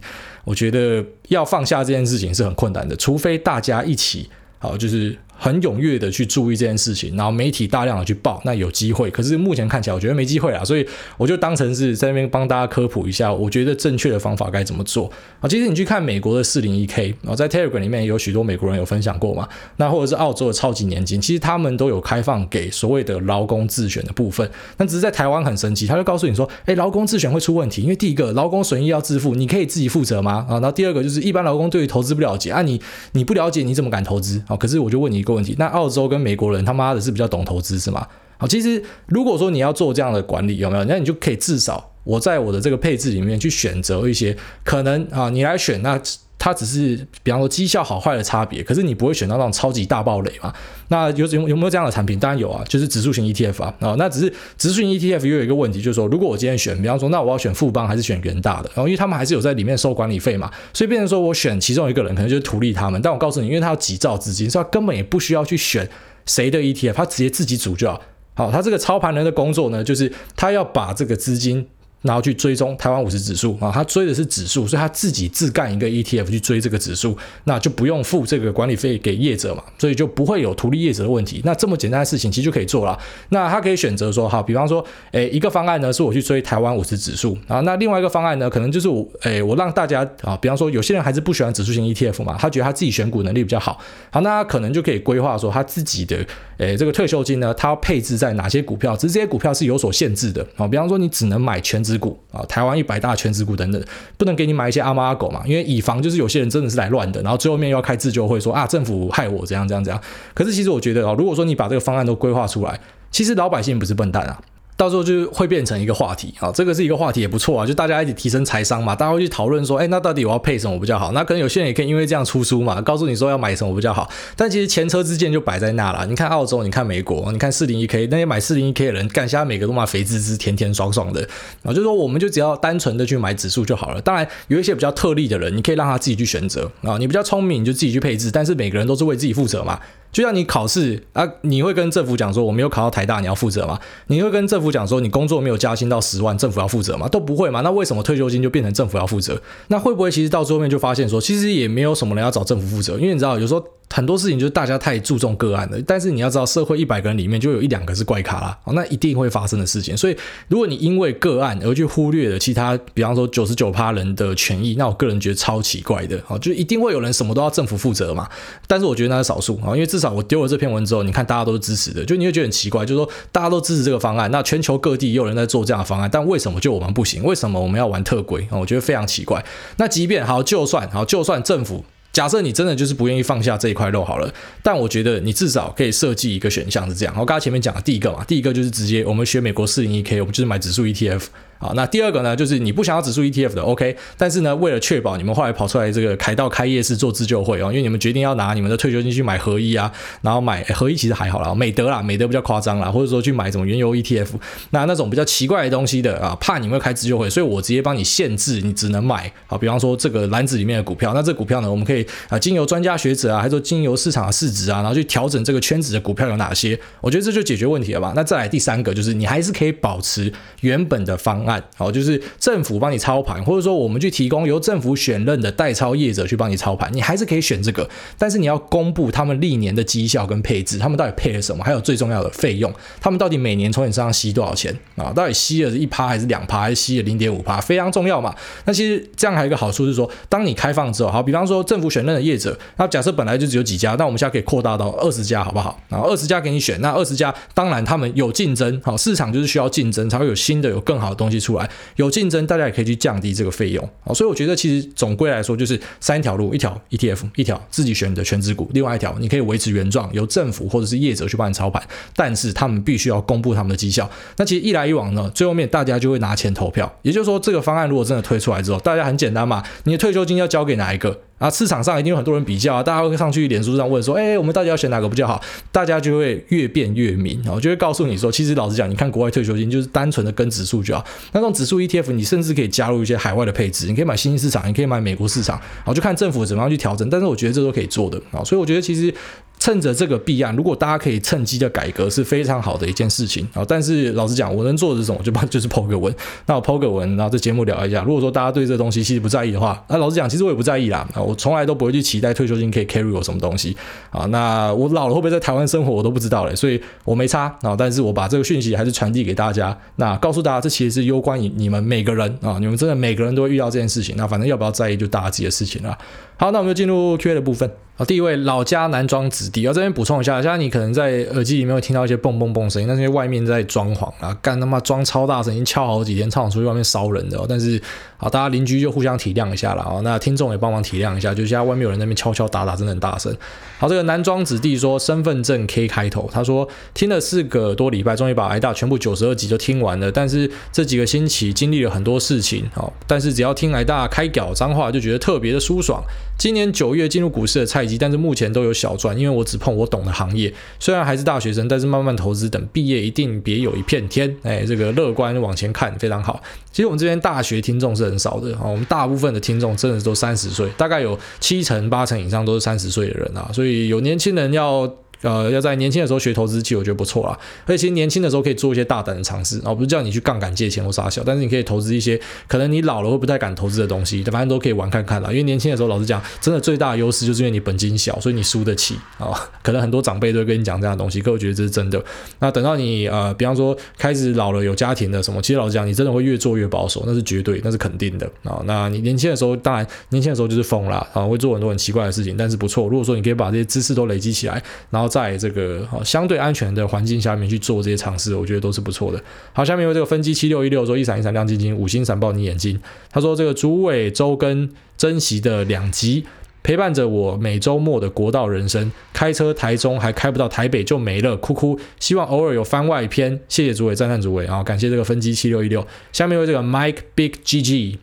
[0.47, 5.15] 我觉得要放下这件事情是很困难的，除非大家一起，好，就是。
[5.39, 9.11] 很踊跃的去注意这件事情，然后媒体大量的去报，那有机会。
[9.11, 15.49] 可是目前看起来，我觉得没机会啊，所以我就当成是在那边帮大家科普一下，我觉得正确的方法该怎么做啊。
[15.49, 24.49] 其实你去看美国的四零一 K 啊，在 Telegram 里面有许多美国人有分享过嘛，那或者是澳洲的超级年金，其实他们都有开放给所谓的劳工自选的部分。
[24.79, 30.47] 那只是在台湾很神奇，他就告诉你说，哎，劳工自选会出问题，因为第一个劳工损益要自负，你可以自己负责吗？
[30.49, 32.81] 啊，然后第二个就是一般劳工对于投资不了解啊，你
[33.13, 34.57] 你不了解你怎么敢投资啊？
[34.57, 36.07] 可是我就问你个问题，那澳洲。
[36.07, 38.07] 跟美国人他妈的是比较懂投资是吗？
[38.39, 40.85] 好，其实如果说你要做这样的管理，有没有？
[40.85, 46.01] 那你就可以至少我在我的这个配置里面去选择一些可能啊，你来选那。
[46.39, 50.53] 它只是比方说绩效好坏的差别，可是你不会选到那种超级大暴雷嘛？
[50.89, 52.21] 那有有有没有这样的产品？
[52.21, 53.75] 当然有啊，就是指数型 ETF 啊。
[53.81, 58.71] 啊，那只是指数型 ETF 又有一个问题，就是说如果我今天选，比方说那我要选富邦还是选元大的？
[58.75, 63.01] 然后因为他们还是有在里面收管理费嘛，所以变成说我选其中一个人可能就是图利他们。
[63.01, 65.89] 但我告诉你，因为他有几兆资金，所以他根本也不需要去选
[66.27, 68.01] 谁的 ETF，他直接自己组就好。
[68.35, 71.67] 好，他这个操盘人的工作呢，就是他要把这个资金。
[72.07, 81.43] 然后去追踪台湾五十指数啊，他追的是指数，所以他自己自干一个 ETF 去追这个指数，那就不用付这个管理费给业者嘛，所以就不会有图利业者的问题。
[81.45, 82.99] 那这么简单的事情其实就可以做了。
[83.31, 93.79] 那他可以选择说，好，比方说，诶，一个方案呢是我去追台湾五十指数啊，那另外一个方案呢，可能就是我，诶，我让大家啊，比方说有些人还是不喜欢指数型 ETF 嘛，他觉得他自己选股能力比较好，
[94.11, 96.17] 好，那他可能就可以规划说他自己的，
[96.59, 103.83] 诶，这个退休金呢，他要配置在哪些股票，只是这些股票是有所限制的啊，比方说你只能买全职股啊，台湾一百大全职股等等，
[104.17, 110.03] 不能给你买一些阿猫阿狗嘛，因为以防就是有些人真的是来乱的，然后最后面又要开自救会说啊，政府害我怎样怎样怎样。
[110.35, 112.81] 可是其实我觉得啊，如果说你把这个方案都规划出来，
[113.11, 114.41] 其实老百姓不是笨蛋啊。
[114.77, 121.13] 到时候就会变成一个话题啊，这个是一个话题也不错啊，就大家一起提升财商嘛，大家会去讨论说，哎，那到底我要配什么比较好？
[121.13, 124.09] 那可能有些人也可以因为这样出书嘛，告诉你说要买什么比较好。
[124.37, 131.27] 但其实前车之鉴就摆在那了，你看澳洲，你看美国，你看四零一 K 那些买四零一 K 的人，干下每个都嘛肥滋滋、甜甜爽爽的
[131.63, 134.01] 啊，就说我们就只要单纯的去买指数就好了。
[134.03, 139.81] 当然有一些比较特例的人，你可以让他自己去选择啊，你比较聪明你就自己去配置，但是每个人都是为自己负责嘛。
[140.17, 143.79] 就像你考试啊，你会跟政府讲说我没有考到台大，你要负责吗？
[144.07, 147.07] 你会跟政府讲说你工作没有加薪到十万，政府要负责吗？
[147.07, 147.61] 都不会嘛。
[147.61, 149.39] 那为什么退休金就变成政府要负责？
[149.69, 152.95] 那会不会其实到最后面就发现说，其实也没有什么人要找政府负责？
[152.95, 153.63] 因为你知道，有时候。
[153.89, 159.97] 很多事情就是大家太注重个案了，但是你要知道，社会一百个人里面就有一两个是怪咖啦，哦，那一定会发生的事情。
[159.97, 160.17] 所以，
[160.49, 166.21] 如果你因为个案而去忽略了其他，比方说九十九趴人的权益，那我个人觉得超奇怪的。
[166.27, 168.29] 哦，就一定会有人什么都要政府负责嘛。
[168.67, 177.23] 但是我觉得那是少数啊，因为至少我丢了这篇文之后，你看大家都是支持的，就你会觉得很奇怪，就是说大家都支持这个方案，那全球各地也有人在做这样的方案，但为什么就我们不行？
[177.25, 178.59] 为什么我们要玩特规啊？
[178.59, 179.45] 我觉得非常奇怪。
[179.77, 181.85] 那即便好，就算好，就算政府。
[182.13, 187.13] 假设你真的就是不愿意放下这一块肉好了，但我觉得你至少可以设计一个选项是这样。
[187.15, 191.25] 我刚刚前面讲的第一个嘛，第一个就是直接我们学美国四零一 K，我们就是买指数 ETF。
[191.59, 199.91] 好，那第二个呢，就是你不想要指数 ETF 的，OK，但是呢，为了确保你们后来跑出来这个凯道开夜市做自救会哦，因为你们决定要拿你们的退休金去买合一啊，
[200.23, 204.29] 然后买合一其实还好啦，美德啦，美德比较夸张啦，或者说去买什么原油 ETF，
[204.71, 209.33] 那那种比较奇怪的东西的啊，怕你们开自救会，所以我直接帮你限制，你只能买。
[209.47, 218.13] 啊，比方说这个篮子里面的股票，那这股票呢，我们可以啊，经由专家学者啊，还是说经由市场的市值啊，然后去调整这个圈子的股票有哪些，我觉得这就解决问题了吧。
[218.15, 222.23] 那再来第三个就是你还是可以保持原本的方案，好，就是。
[222.39, 235.13] 政府帮你操盘，或者说我们去提供由政府选任的代操业者去帮你操盘，你还是可以选这个，但是你要公布他们历年的绩效跟配置，他们到底配了什么，还有最重要的费用，他们到底每年从你身上吸多少钱啊？
[235.13, 238.35] 到底吸了是一趴还是两趴，还是吸了零点五趴，非常重要嘛。
[238.65, 245.81] 那其实这样还有一个好处是说，当你开放之后，好，比方说政府选任的业者，那假设本来就只有几家，那我们现在可以扩大到二十家，好不好？
[245.89, 252.11] 然后二十家给你选，那二十家当然他们有竞争，好，市场就是需要竞争才会有新的有更好的东西出来，有。
[252.17, 261.83] 竞争，大家也可以去降低这个费用啊，所以我觉得其实总归来说就是三条路：一条 ETF，一条自己选的全资股，另外一条你可以维持原状，由政府或者是业者去帮你操盘，
[262.15, 264.11] 但是他们必须要公布他们的绩效。
[264.39, 266.91] 那其实一来一往呢，最后面大家就会拿钱投票。
[267.03, 271.21] 也就是说，这个方案如果真的推出来之后，大家很简单嘛，你的退休金要交给哪一个？
[271.39, 275.41] 啊，市场上一定有很多人比较啊，大家会上去脸书上问说，哎，我们到底要选哪个比较好？
[275.71, 281.05] 大家就会越辩越明，然后就会告诉你说，其实老实讲，你看国外退休金就是单纯的跟指数就好。
[281.33, 287.09] 那种指数 ETF，你甚至可以加入一些海外的配置，你可以买新兴市场，你可以买美国市场，然后就看政府怎么样去调整。
[287.11, 289.13] 但是我觉得这都可以做的啊，所以我觉得其实。
[289.59, 293.65] 趁着这个弊案，如果大家可以趁机的改革，是非常好的一件事情啊。
[293.67, 295.21] 但是老实讲，我能做的是什么？
[295.23, 296.15] 就帮就是 po 个文。
[296.47, 298.03] 那我 po 个文，然后这节目聊一下。
[298.05, 301.09] 如果说大家对这东西其实不在意的话，那老实讲，其实我也不在意啦。
[301.15, 303.77] 啊，我从来都不会去期待退休金可以 carry 我什么东西
[304.11, 304.27] 啊。
[304.27, 306.55] 那我老了会不会在台湾生活，我都不知道嘞。
[306.55, 307.75] 所以我没差啊。
[307.77, 312.59] 但是我把这个讯息还是传递给大家，那告诉大家，这其实是攸关于你们每个人啊。
[312.61, 314.15] 你们真的每个人都会遇到这件事情。
[314.17, 315.97] 那反正要不要在意，就大家自己的事情了。
[316.37, 317.69] 好，那我们就进入 Q&A 的部分。
[317.99, 327.47] 好，第一位老家男装子弟，啊这边补充一下，现在你可能在耳机里面会听到一些蹦蹦蹦声音，那是因为外面在装潢啊，干他妈装超大声，已经敲好几天，超想出去外面烧人的哦。
[327.49, 327.81] 但是，
[328.19, 329.99] 好，大家邻居就互相体谅一下了啊。
[330.05, 333.35] 那听众也帮忙体谅一下，就现在外面有人在那边敲敲打打，真的很大声。
[333.79, 346.03] 好，这个男装子弟说身份证 K 开头，他说听了四个多礼拜，终于把挨大全部九十二集就听完了，但是这几个星期经历了很多事情，好，但是只要听挨大开屌脏话，就觉得特别的舒爽。
[346.39, 350.51] 今年九月进入股市的蔡但是目前都有小赚，因为我只碰我懂的行业。
[350.81, 354.35] 虽然还是大学生，但是慢慢投资，等毕业一定别有一片天。
[354.43, 356.43] 哎，这个乐观往前看非常好。
[356.73, 364.91] 其实我们这边大学听众是很少的啊，我们大部分的听众真的都三十岁，大概有七成八成以上都是三十岁的人啊，所以有年轻人要。
[365.23, 367.39] 呃，要在年轻的时候学投资，其实我觉得不错啦。
[367.65, 375.31] 而且其实年轻的时候可以做一些大胆的尝试，啊，不是叫你去杠杆借钱或啥小，但是你可以投资一些可能你老了会不太敢投资的东西，反正都可以玩看看啦。
[375.31, 379.33] 因为年轻的时候，老实讲，真的最大的优势就是因为你本金小，所以你输得起啊。
[379.63, 382.03] 可能很多长辈都会跟你讲这样的东西，可我觉得这是真的。
[382.39, 388.63] 那等到你呃，比方说开始老了有家庭的什么，其实老实讲，你真的会越做越保守，那是绝对，那是肯定的啊。
[388.65, 392.87] 那你年轻的时候，当然年轻的时候就是疯啦，啊，会做很多很奇怪的事情，但是不错。
[392.89, 399.19] 如果说你可以把这些知识都累积起来，然后在这个相对安全的环境下面去做这些尝试，我觉得都是不错的。
[399.55, 402.79] 好，下面有这个分机七六一六说一闪一闪亮晶晶，五星闪爆你眼睛。
[403.11, 406.27] 他说这个竹尾周更珍惜的两集。
[406.63, 411.79] 陪伴着我每周末的国道人生，开车台中还开不到台北就没了，哭哭。
[412.01, 414.65] 希望偶尔有番外篇，谢谢主委，赞叹主委啊！
[414.65, 415.87] 感谢这个分机七六一六。
[416.13, 417.99] 下面为这个 Mike Big GG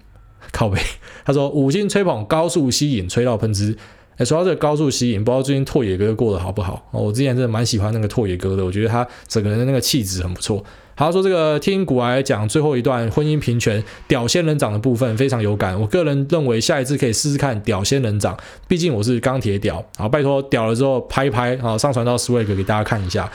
[0.53, 0.79] 靠北，
[1.25, 3.77] 他说五星吹捧高速吸引，吹到喷汁。
[4.17, 6.85] 哎，说到这个高速吸引，不知道最近拓野哥过得好不好？
[6.91, 10.63] 哦我之前真的蛮喜欢那个拓野哥的，我觉得他整个人的那个气质很不错。
[10.95, 15.79] 好，说这个听股癌讲最后一段婚姻平权屌仙人掌的部分非常有感。
[15.79, 19.83] 我个人认为下一次可以试试看屌仙人掌，毕竟我是钢铁屌。
[19.97, 23.27] 好，拜托屌了之后拍一拍，好，上传到 Swag 给大家看一下。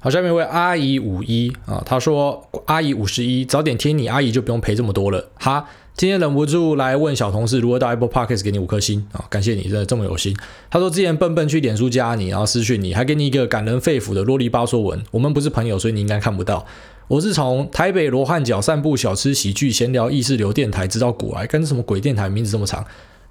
[0.00, 5.30] 好，下面一位阿姨五一啊，他说阿姨五十一，早点听你阿姨就不用赔这么多了。
[5.36, 5.64] 哈，
[5.96, 10.36] 今天忍不住来问小同事如何到 Apple Podcast 给你五颗星啊，感谢你真的这么有心。
[10.68, 15.00] 他说之前笨笨去脸书加你，然后私讯你，还给你一个感人肺腑的啰里吧嗦文。
[15.12, 16.66] 我们不是朋友，所以你应该看不到。
[17.06, 22.84] 我是从台北罗汉角散步、小吃、喜剧、闲聊、意识流电台知道股癌，跟什么鬼电台名字这么长？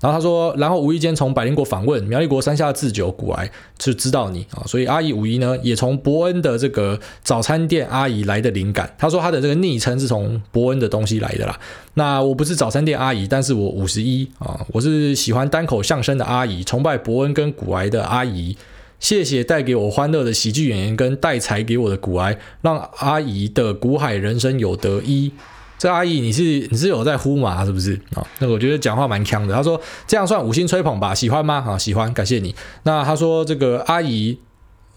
[0.04, 8.94] 然后他说，然后无意间从百灵果访问苗栗国山下智久古埃，就知道你啊，所以阿姨五一呢也从伯恩的这个早餐店阿姨来的灵感。
[8.98, 11.58] 他说他的这个昵称是从伯恩的东西来的啦。
[11.94, 18.58] 那我不是早餐店阿姨，但是我五十一啊，我是喜欢单口相声的阿姨，崇拜伯恩跟古埃的阿姨。
[19.00, 25.32] 谢谢带给我欢乐的喜剧演员跟带财给我的古埃，让阿姨的古海人生有得一。
[25.78, 27.66] 这阿姨你是你是有在呼嘛？
[27.66, 28.26] 是不是啊？
[28.40, 29.54] 那我觉得讲话蛮呛的。
[29.54, 31.14] 他说这样算五星吹捧吧？
[31.14, 31.64] 喜欢吗？
[31.68, 32.56] 啊，喜欢，感谢你。
[32.84, 34.38] 那他说这个阿姨。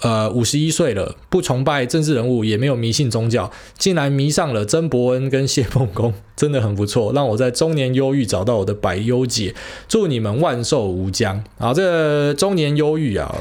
[0.02, 9.54] 呃，五十一岁了，不崇拜政治人物，也没有迷信宗教，竟然迷上了曾伯恩跟谢孟恭， 真的很不错，让我在中年忧郁找到我的百忧解。
[9.88, 11.42] 祝你们万寿无疆。
[11.56, 13.34] 啊，这个中年忧郁啊，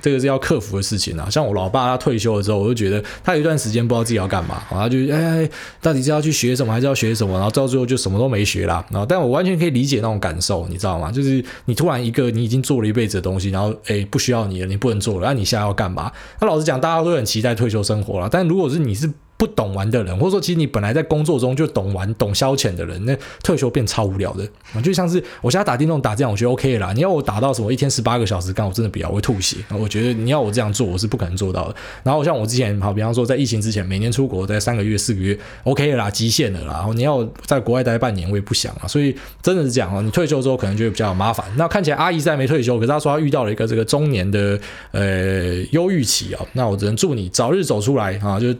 [0.00, 1.28] 这个是要克服的事情啊。
[1.30, 5.48] 像我老爸他退休了之后，我就觉得他有一段时间不知道自己要干嘛，啊，他就哎，
[5.80, 7.34] 到底是要去学什么，还是要学什么？
[7.34, 8.84] 然后到最后就什么都没学啦。
[8.90, 11.10] 然后，但我完全可以理解那种感受，你知道吗？
[11.12, 16.10] 就是你突然一个你已经做了一辈子的东西，然后哎不需要你了，你不能做了，那、啊、你现在要干嘛？
[16.40, 18.28] 那老实讲，大家都很期待退休生活了。
[18.30, 19.10] 但如果是你是
[19.40, 24.46] 不懂玩的人，或者说其实你本来在工作中就懂玩、懂消遣的人，那退休变超无聊的。
[24.82, 26.92] 就像是我现在打电动打这样，我觉得 OK 啦。
[26.92, 29.56] 你要我打到什么一天十八个小时，干我真的比较，会吐血。
[29.70, 31.76] 我觉得你要我这样做，我是不可能做到的。
[32.02, 36.74] 然后像我之前，好比方说在疫情之前，每年出国待三个月、四个月，OK 啦，极限了啦。
[36.74, 38.86] 然后你要在国外待半年，我也不想啊。
[38.86, 41.46] 所以真的是这样啊，你退休之后可能就会比较麻烦。
[41.56, 46.44] 那看起来阿姨在没退休，可是她说她遇到了一个这个中年的呃忧郁期啊。
[46.52, 48.54] 那我只能祝你早日走出来啊，就。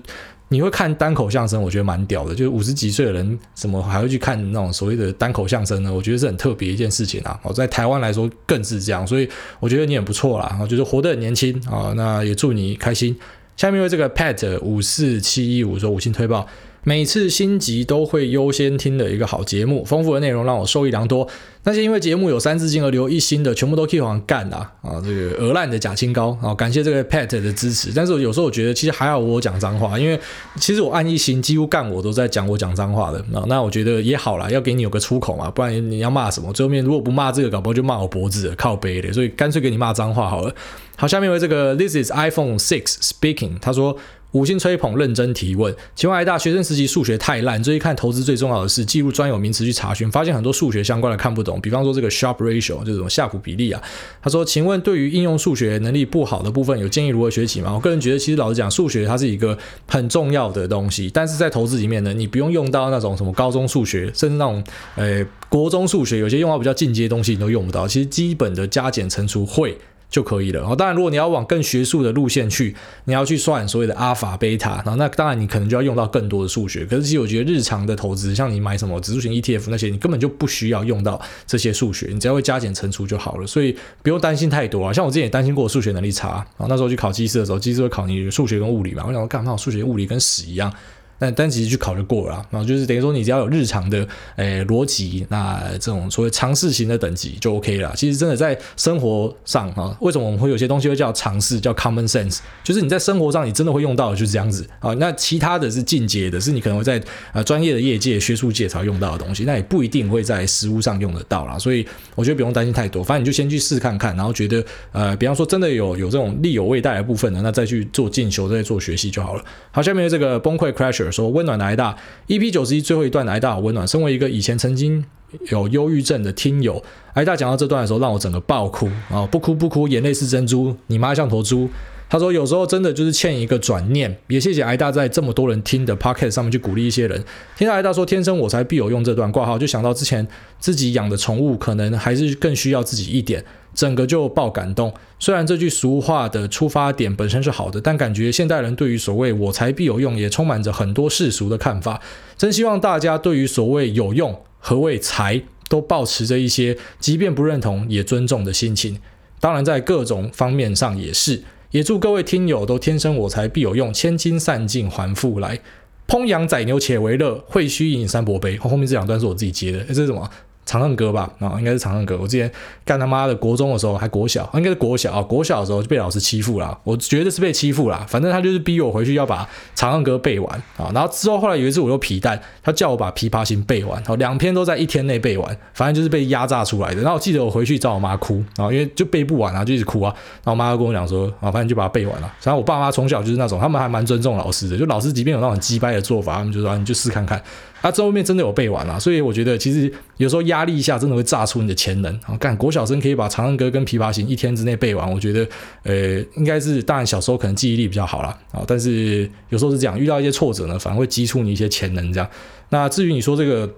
[0.53, 2.35] 你会看单口相声，我觉得蛮屌的。
[2.35, 5.95] 就是五十几岁的人，怎么还会去看那种所谓的单口相声呢？
[5.95, 7.39] 我觉得是很特别一件事情啊。
[7.45, 9.29] 我在台湾来说更是这样，所以
[9.61, 10.61] 我觉得你很不错啦。
[10.69, 13.17] 就是活得很年轻啊，那也祝你开心。
[13.57, 16.45] 下面为这个 Pat 五四七一五说五星推爆。
[16.83, 21.29] 每次新集都会优先听的一个好节目，丰富的内容让我受益良多。
[21.65, 24.99] 那些因为节目有三字经而留一星的，全部都可以往干啊啊！
[25.05, 27.93] 这个鹅烂的假清高啊，感谢这个 Pat 的支持。
[27.95, 30.19] 但是我有时候我觉得其实还好，我讲脏话，因为
[30.57, 33.45] 其实我按一星几乎干我都在讲我讲脏话的啊。
[33.47, 36.51] 那我觉得也好啦，要给你有个出口嘛，不然你要骂什么？
[36.55, 40.55] 最后面如果不骂这个，搞不好就骂我脖子靠背的，所以干脆给你骂脏话好了。
[40.97, 43.99] 好，下面为这个 This is iPhone Six Speaking，他说。
[44.33, 45.75] 五星吹捧，认真提问。
[45.95, 51.61] 请问，癌大学生时期数学太烂，这一看投资最重要的是记录专有名词去查询，发现很多数学相关的看不懂。
[51.61, 53.83] 比方说这个 sharp ratio 就是这种夏普比例啊。
[54.23, 64.63] 他说：“请问，对于应用数学能力不好的部分，有建议如何学习吗？”我个人觉得，其实老实讲，数学它是一个很重要的东西，但是在投资里面呢，你不用用到那种什么高中数学，甚至那种
[64.95, 67.89] 呃国中数学，有些用到比较进阶的东西你都用不到。
[67.89, 69.77] 其实基本的加减乘除会。
[70.11, 70.75] 就可以了。
[70.77, 76.85] 当然，如果你要往更学术的路线去，你要去算所谓的阿尔法、贝塔，然后那当然你可能就要用到更多的数学。
[76.85, 83.47] 可是，其实我觉得日常的投资，像你买什么指数型 ETF 那些，你根本就不需要用到这些数学，你只要会加减乘除就好了。
[83.47, 84.93] 所以不用担心太多啊。
[84.93, 89.05] 像我之前也担心过数学能力差，然后那时候去考机师的时候，机师会考你数学跟物理嘛。
[89.07, 89.53] 我想说，干嘛？
[89.53, 90.73] 我数学、物理跟屎一样。
[91.21, 97.93] 但但其实去考虑过了啦，然后就是等于说你只要有日常的诶逻辑，那这种所谓常识型的等级就 OK 了。
[97.95, 104.95] 其实真的在生活上哈，为什么我们会有些东西会叫常识，叫 common sense，就是你在生活上你真的会用到的就是这样子啊。
[104.95, 106.99] 那其他的是进阶的，是你可能会在
[107.35, 111.59] 呃专业的业界、学术界才用到的东西，那也不一定会在实务上用得到啦。
[111.59, 119.45] 所以我觉得不用担心太多，反正你就先去试看看，然后觉得呃，比方说真的有有这种力有未逮的部分呢，那再去做进修，再做学习就好了。
[119.71, 121.10] 好，下面这个崩溃 crasher。
[121.11, 121.97] 说温暖的挨大
[122.29, 123.87] ，EP 九十一最后一段的癌大温暖。
[123.87, 125.05] 身为一个以前曾经
[125.51, 126.83] 有忧郁症的听友，
[127.15, 129.27] 挨大讲到这段的时候，让我整个爆哭啊！
[129.27, 131.69] 不哭不哭，眼泪是珍珠，你妈像头猪。
[132.11, 137.25] 他说有时候真的就是欠一个转念，也谢谢癌大在这么多人听的 podcast 上面去鼓励一些人。
[137.57, 140.27] 听到癌大说“天生我材必有用”这段挂号，就想到之前
[140.59, 144.93] 自己养的宠物可能还是更需要自己一点，整个就爆感动。
[145.21, 152.01] 虽然这句俗话的出发点本身是好的，但感觉现代人对于所谓“我才必有用”也充满着很多世俗的看法。
[152.37, 155.41] 真希望大家对于所谓“有用”何谓“才”
[155.71, 158.99] 都保持着一些，即便不认同也尊重的心情。
[159.39, 161.45] 当然，在各种方面上也是。
[161.71, 165.61] 也祝各位听友都天生我材必有用，千金散尽还复来。
[166.09, 168.57] 烹羊宰牛且为乐，会须一饮三百杯。
[168.57, 170.29] 后面这两段是我自己接的，诶这是什么？
[170.71, 172.17] 长恨歌吧，啊，应该是长恨歌。
[172.23, 172.49] 我之前
[172.85, 176.79] 干他妈的国中的时候，还国小，应该是国小啊，国小的时候就被老师欺负了。
[176.85, 180.89] 我觉得是被欺负了，反正他就是逼我回去要把长恨歌背完啊。
[180.95, 187.03] 然后之后后来有一次我又皮蛋，他叫我把琵琶行背完，好，两篇都在一天内背完，反正就是被压榨出来的。
[187.03, 190.15] 然后我记得我回去找我妈哭啊，因为就背不完啊，就一直哭啊。
[190.45, 192.33] 然后我妈就跟我讲说啊，反正就把它背完了。
[192.45, 197.43] 然后我爸妈从小就是那种，他们还蛮尊重老师的，就老师即便有那种鸡掰的做法，他们就说你就试看看。
[197.81, 202.15] 啊，这后面真的有背完了，所以我觉得其实有时候压力一下真的会炸出你的潜能。
[202.27, 205.49] 啊，干国小生可以把《长恨歌》跟《琵琶行》一天之内背完，我觉得，
[205.85, 208.39] 呃，应该是当然小时候可能记忆力比较好啦。
[208.53, 212.29] 啊，但是有时候是这样，遇到一些挫折呢，反而会激出你一些潜能这样。
[212.69, 213.69] 那至于你说这个。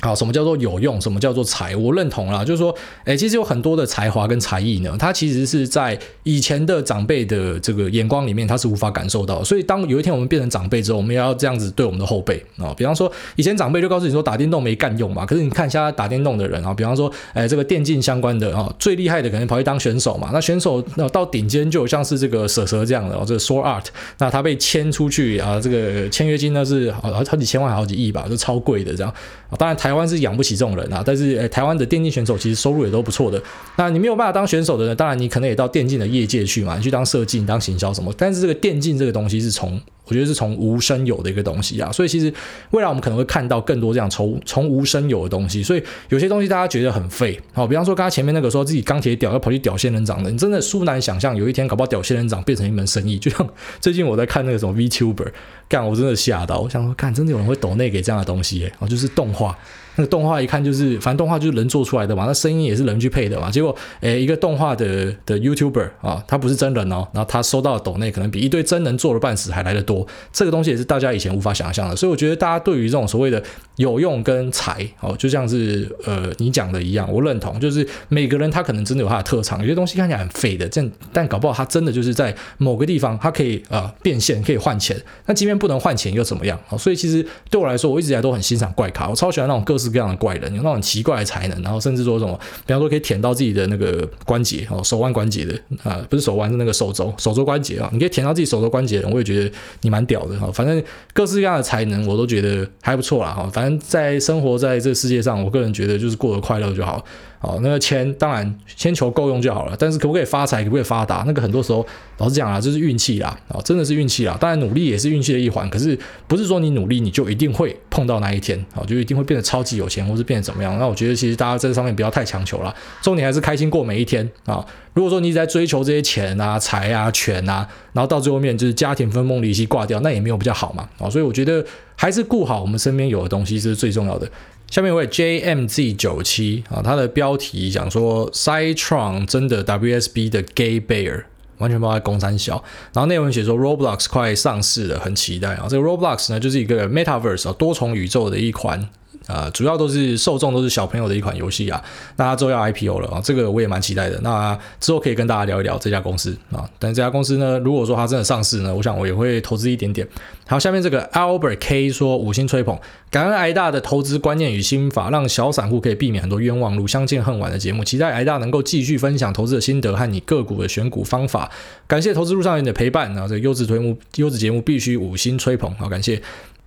[0.00, 1.00] 好，什么叫做有用？
[1.00, 1.74] 什么叫做才？
[1.76, 2.74] 我认同啦，就是说，
[3.04, 9.42] 诶，其实有很多的才华跟才艺呢，它其实是在以前的长辈的这个眼光里面，他是无法感受到。
[9.42, 12.74] 所以，当有一天我们变成长辈之后，我们也要这样子对我们的后辈啊。
[12.76, 20.30] 比方说，以前长辈就告诉你说打电动没干用嘛，可是你看现在打电动的人啊，比方说，诶，这个电竞相关的啊，最厉害的可能跑去当选手嘛。
[20.32, 23.86] 那选手那到顶尖就像是这个蛇蛇这样的哦，这个 Sword Art，
[24.18, 29.14] 那他被签出去啊，这个签约金呢是好好几千万、好几亿吧，就超贵的这样。
[29.56, 33.38] 当然，台湾是养不起这种人啊，但是诶，台湾的电竞选手其实收入也都不错的。
[33.76, 34.94] 那你没有办法当选手的呢？
[34.94, 38.10] 当然，你可能也到电竞的业界去嘛，你去当设计、当行销什么。
[38.16, 42.32] 但是这个电竞这个东西是从我觉得是从无生有的一个东西啊，所以其实
[42.70, 45.62] 未来我们可能会看到更多这样从从无生有的东西。
[45.62, 53.18] 所以有些东西大家觉得很废，好，比方说刚才前面那个说自己钢铁屌要跑去屌仙人掌的，你真的殊难想象有一天搞不好屌仙人掌变成一门生意。
[53.18, 53.48] 就像
[53.80, 55.32] 最近我在看那个什么 VTuber，
[55.68, 59.56] 干我真的吓到，我想说，干真的有人会抖内给这样的东西，哦，就是动画。
[59.96, 63.50] 那个动画一看就是，反正动画就是人做出来的嘛，那声音也是人去配的嘛。
[63.50, 70.06] 结果，诶，一个动画的的 YouTuber 啊，他不是真人哦，然后他收到的抖内可能比一堆真人做了半死还来得多。
[70.32, 71.94] 这个东西也是大家以前无法想象的。
[71.94, 73.42] 所以我觉得大家对于这种所谓的
[73.76, 85.00] 有用跟才哦，就像是呃你讲的一样，我认同，就是每个人他可能真的有他的特长，有些东西看起来很废的，这但搞不好他真的就是在某个地方他可以、呃、变现，可以换钱。
[85.24, 86.58] 那即便不能换钱又怎么样？
[86.68, 89.94] 哦，所以其实对我来说，我一直以来都很欣赏怪咖，我超喜欢那种各式。
[89.94, 95.54] 各样的怪人，有那种奇怪的才能，然后甚至说什么，比方说可以舔到自己的那个关节哦，手腕关节的
[95.84, 99.48] 啊、呃，不是手腕是那个手肘，手肘关节啊，你可以舔到自己手肘关节的人，我也觉得
[99.82, 100.50] 你蛮屌的哈。
[100.52, 103.48] 反正各式各样的才能，我都觉得还不错啦哈。
[103.52, 107.04] 反正在生活在这世界上，我个人觉得就是过得快乐就好。
[107.38, 111.86] 好，那个钱当然先求够用就好了，但是可不可以发财，可不可以发达，那个很多时候
[112.16, 114.34] 老实讲啊，就是运气啦，啊，真的是运气啦。
[114.40, 120.78] 当然努力也是运气的一环，可是不是说你努力你就一定会碰到那一天，哦，就一定会变得超级有钱，或是变得怎么样。
[120.78, 124.64] 那我觉得其实大家在这上面不要太强求了，重点还是开心过每一天啊。
[124.94, 131.64] 如果说你一直在追求这些钱啊、财啊、权啊，然后到最后面就是家庭分崩离析挂掉，那也没有比较好嘛，啊，所以我觉得
[131.96, 134.30] 还是顾好我们身边有的东西是最重要的。
[134.70, 141.24] 下面一位 JMZ 九七啊，他的标题讲说 Cytron 真的 WSB 的 Gay Bear，
[141.58, 142.64] 完全不在攻三小。
[142.92, 145.66] 然后内文写说 Roblox 快上市了，很期待啊。
[145.68, 148.88] 这个 Roblox 呢，就是一个 Metaverse 啊，多重宇宙的一款。
[149.26, 151.82] 呃，主要都是受众都是小朋友的一款游戏啊。
[152.16, 154.20] 那它之后要 IPO 了啊，这个我也蛮期待的。
[154.22, 156.68] 那之后可以跟大家聊一聊这家公司啊。
[156.78, 160.06] 但这家公司呢，如果说它真的上市呢，我想我也会投资一点点。
[160.46, 162.78] 好，下面这个 Albert K 说五星吹捧，
[163.10, 166.86] 感恩癌大的投资观念与心法，让小散户可以避免很多冤枉路。
[166.86, 171.50] 相见恨晚的节目，期待癌大能够继续分享投资的心得和你个股的选股方法。
[171.86, 176.20] 感谢投资路上你的陪伴啊，这个优质节目优质节目必须五星吹捧，好，感谢。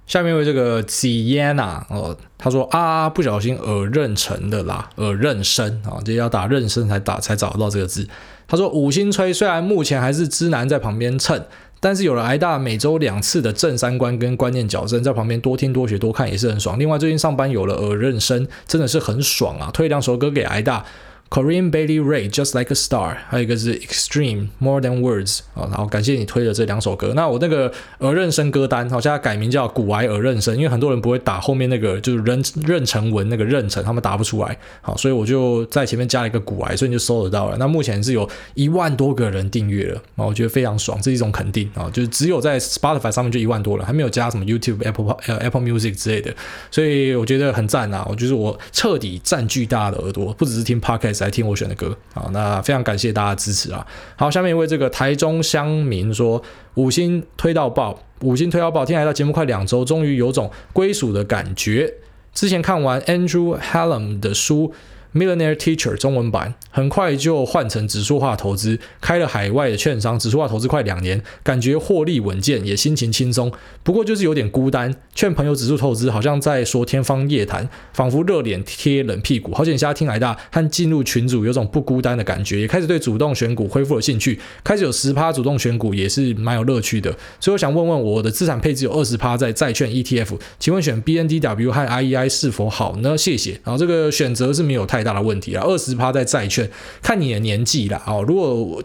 [0.07, 8.07] 下面为这个 Ziana 哦，他说啊，不小心耳认成的啦，耳认生啊，这要打认生才打才找得到这个字。
[8.47, 11.43] 他说五星吹，虽然目前还是知男在旁边蹭，
[11.81, 16.79] 但是有了癌大每周两次的正三观跟观念矫正，在旁边多听多学多看也是很爽。
[16.79, 19.69] 另外最近上班有了耳认生，真的是很爽啊！
[19.73, 20.85] 推两首歌给癌大。
[21.29, 27.13] Corinne Bailey Ray Just Like a Star，还有一个是 Extreme More Than Words 啊，然后感谢你推的这两首歌。
[27.15, 37.57] 那我那个耳认声歌单，好像改名叫古癌耳认声，因为很多人不会打后面那个就是壬壬辰文那个妊娠，他们打不出来，好，所以我就在前面加了一个古癌，所以你就搜得到了。
[37.57, 46.33] 那目前是有一万多个人订阅了，啊，我觉得非常爽，这是一种肯定啊，就是只有在 Spotify 上面就一万多了，还没有加什么 YouTube、Apple、呃 Apple Music 之类的，
[46.71, 51.97] 所以我觉得很赞啊，我就是我彻底占据大家的耳朵，不只是听 Podcast，来听我选的歌。
[52.13, 53.85] 啊，那非常感谢大家的支持啊！
[54.15, 56.41] 好，下面一位这个台中乡民说，
[56.75, 61.93] 五星推到爆，五星推到爆，听来到节目快两周，终于有种归属的感觉。
[62.33, 64.73] 之前看完 Andrew Hallam 的书。
[65.17, 73.51] Millionaire Teacher 中文版很快就换成指数化投资，开了海外的券商，指数化投资快两年，感觉获利稳健，也心情轻松。
[73.81, 79.51] 不过就是有点孤单，劝朋友指数投资，好像在说天方夜谭，仿佛热脸贴冷屁股。
[79.55, 87.09] 好险现在听来大和进入群组，有种不孤单的感觉，也开始对主动选股恢复了兴趣，开始有十趴主动选股，也是蛮有乐趣的。
[87.39, 93.17] 所以我想问问我的资产配置有二十趴在债券 ETF，请问选 BNDW 和 IEI 是否好呢？
[93.17, 93.59] 谢谢。
[93.63, 95.06] 然后这个选择是没有太。
[95.07, 96.69] 大的问题啊，二十趴在债券，
[97.01, 98.03] 看你的年纪啦。
[98.05, 98.23] 哦。
[98.27, 98.83] 如果我，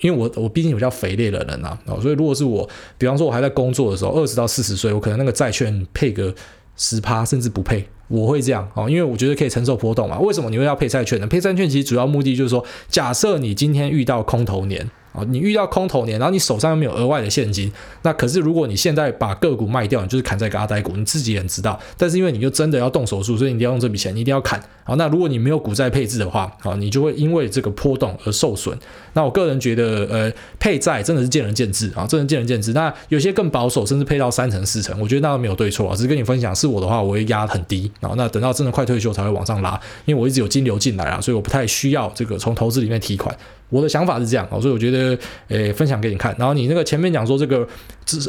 [0.00, 6.32] 因为我我毕竟比较肥烈的人呐，哦，所以如果是我，比方说我还在工作的时候，二十到四十岁，我可能那个债券配个
[6.76, 10.18] 十趴，甚至不配，我会这样哦，因为我觉得可以承受波动嘛。
[10.20, 11.26] 为什么你会要配债券呢？
[11.26, 14.88] 配债券其实主要目的就是说，假设你今天遇到空头年。
[15.14, 21.78] 啊，你遇到空头年，然后你手上又没有额外的现金，那可是如果你现在把个股卖掉，你就是砍在个阿呆股，你自己也知道。
[21.96, 24.60] 但是因为你就真的要动手术，所以你一定要用这笔钱，你一定要砍。
[24.82, 28.76] 好，那如果你没有股债配置的话，好，你就会因为这个波动而受损。
[29.12, 32.72] 那我个人觉得，呃，配债真的是见仁见智啊，真的见仁见智。
[32.72, 36.54] 那有些更保守，甚至配到三成四成，我觉得那都没有对错啊，只是跟你分享。
[36.54, 43.34] 是我的话，我会压很低，然后那等到真的快退休才会往上拉，因为我一直有金流进来啊，所以我不太需要这个从投资里面提款。
[43.70, 46.34] 我的想法是这样，所以我觉得，诶，分享给你看。
[46.38, 47.66] 然后你那个前面讲说这个，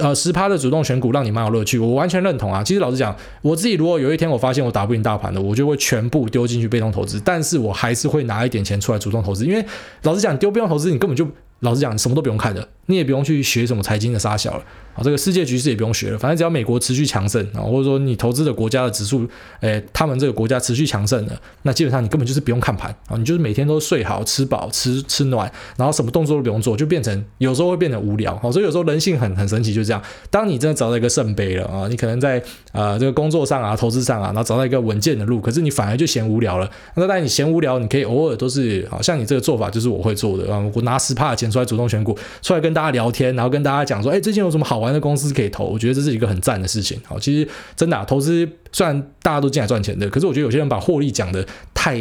[0.02, 2.64] 呃，十趴的主动选股让你蛮有乐趣，我完全认同啊。
[2.64, 9.64] 其实老实讲，我自己如果有一天我发现我打不赢大盘的，我就会全部丢进去被动投资，但是我还是会拿一点钱出来主动投资，因为
[10.04, 11.28] 老实讲，丢被动投资你根本就。
[11.60, 14.64] 老实讲，你什么都不用看的，你也不用去学什么财经的杀小了。
[14.96, 19.28] 啊，这个世界局势也不用学了，反正只要美国持续强盛啊，或者说你投资的国家的指数，
[19.60, 32.42] 诶，他们这个国家持续强盛了，那基本上你根本就是不用看盘啊，你就是每天都睡好、吃饱、吃吃暖，然后什么动作都不用做，就变成有时候会变得无聊，所以有时候人性很很神奇，就这样，当你真的找到一个圣杯了啊，你可能在
[32.72, 36.72] 呃这个工作上啊、投资上啊，然后找到一个稳健的路，可是你反而就嫌无聊了。
[36.96, 42.18] 那当然你嫌无聊，你可以偶尔都是好像你这个做法就是我会做的啊，我拿十趴的出来主动选股。
[42.42, 45.66] 出来跟大家聊天，然后跟大家讲说，哎，最近有什么好玩的公司可以投？
[45.66, 47.00] 我觉得这是一个很赞的事情。
[47.06, 52.00] 好，其实真的，投资虽然大家都进来赚钱的，可是我觉得有些人把获利讲的太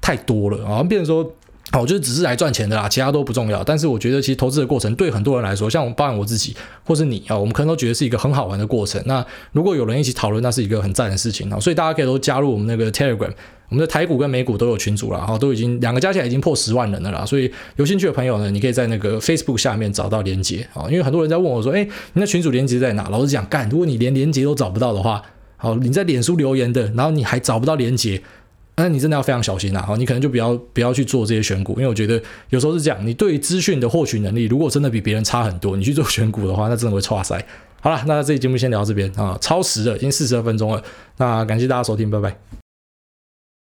[0.00, 1.32] 太多了，好像变成说，
[1.80, 3.62] 我，就是只是来赚钱的啦，其他都不重要。
[3.64, 9.02] 但是我觉得其实投资的过程对很多人来说，像我包含我自己或是你啊，我们可能都觉得是一个很好玩的过程。
[9.06, 11.58] 那如果有人一起讨论，那是一个很赞的事情啊。
[11.58, 13.32] 所以大家可以都加入我们那个 Telegram。
[13.68, 17.26] 我们的台股跟美股都有群组了，哈，都已经两个加起来已经破十万人了啦。
[17.26, 20.86] 所以有兴趣的朋友呢，你可以在那个 Facebook 下面找到连接啊。
[20.88, 23.08] 因为很多人在问我说，哎，你那群组连接在哪？
[23.08, 25.20] 老实讲，干，如果你连连接都找不到的话，
[25.56, 28.22] 好，你在脸书留言的，然后你还找不到连接，
[28.76, 29.82] 那你真的要非常小心啦。
[29.82, 37.42] 好，你可能就不要不要去做这些选股，因为我觉得有时候是这样，你对于资讯的获取能力如果真的比别人差很多，你去做选股的话，那真的会差塞。
[37.80, 40.82] 好了，那这期节目先聊到这边啊，超时了，已经四十二分钟了。
[41.16, 42.65] 那感谢大家收听，拜拜。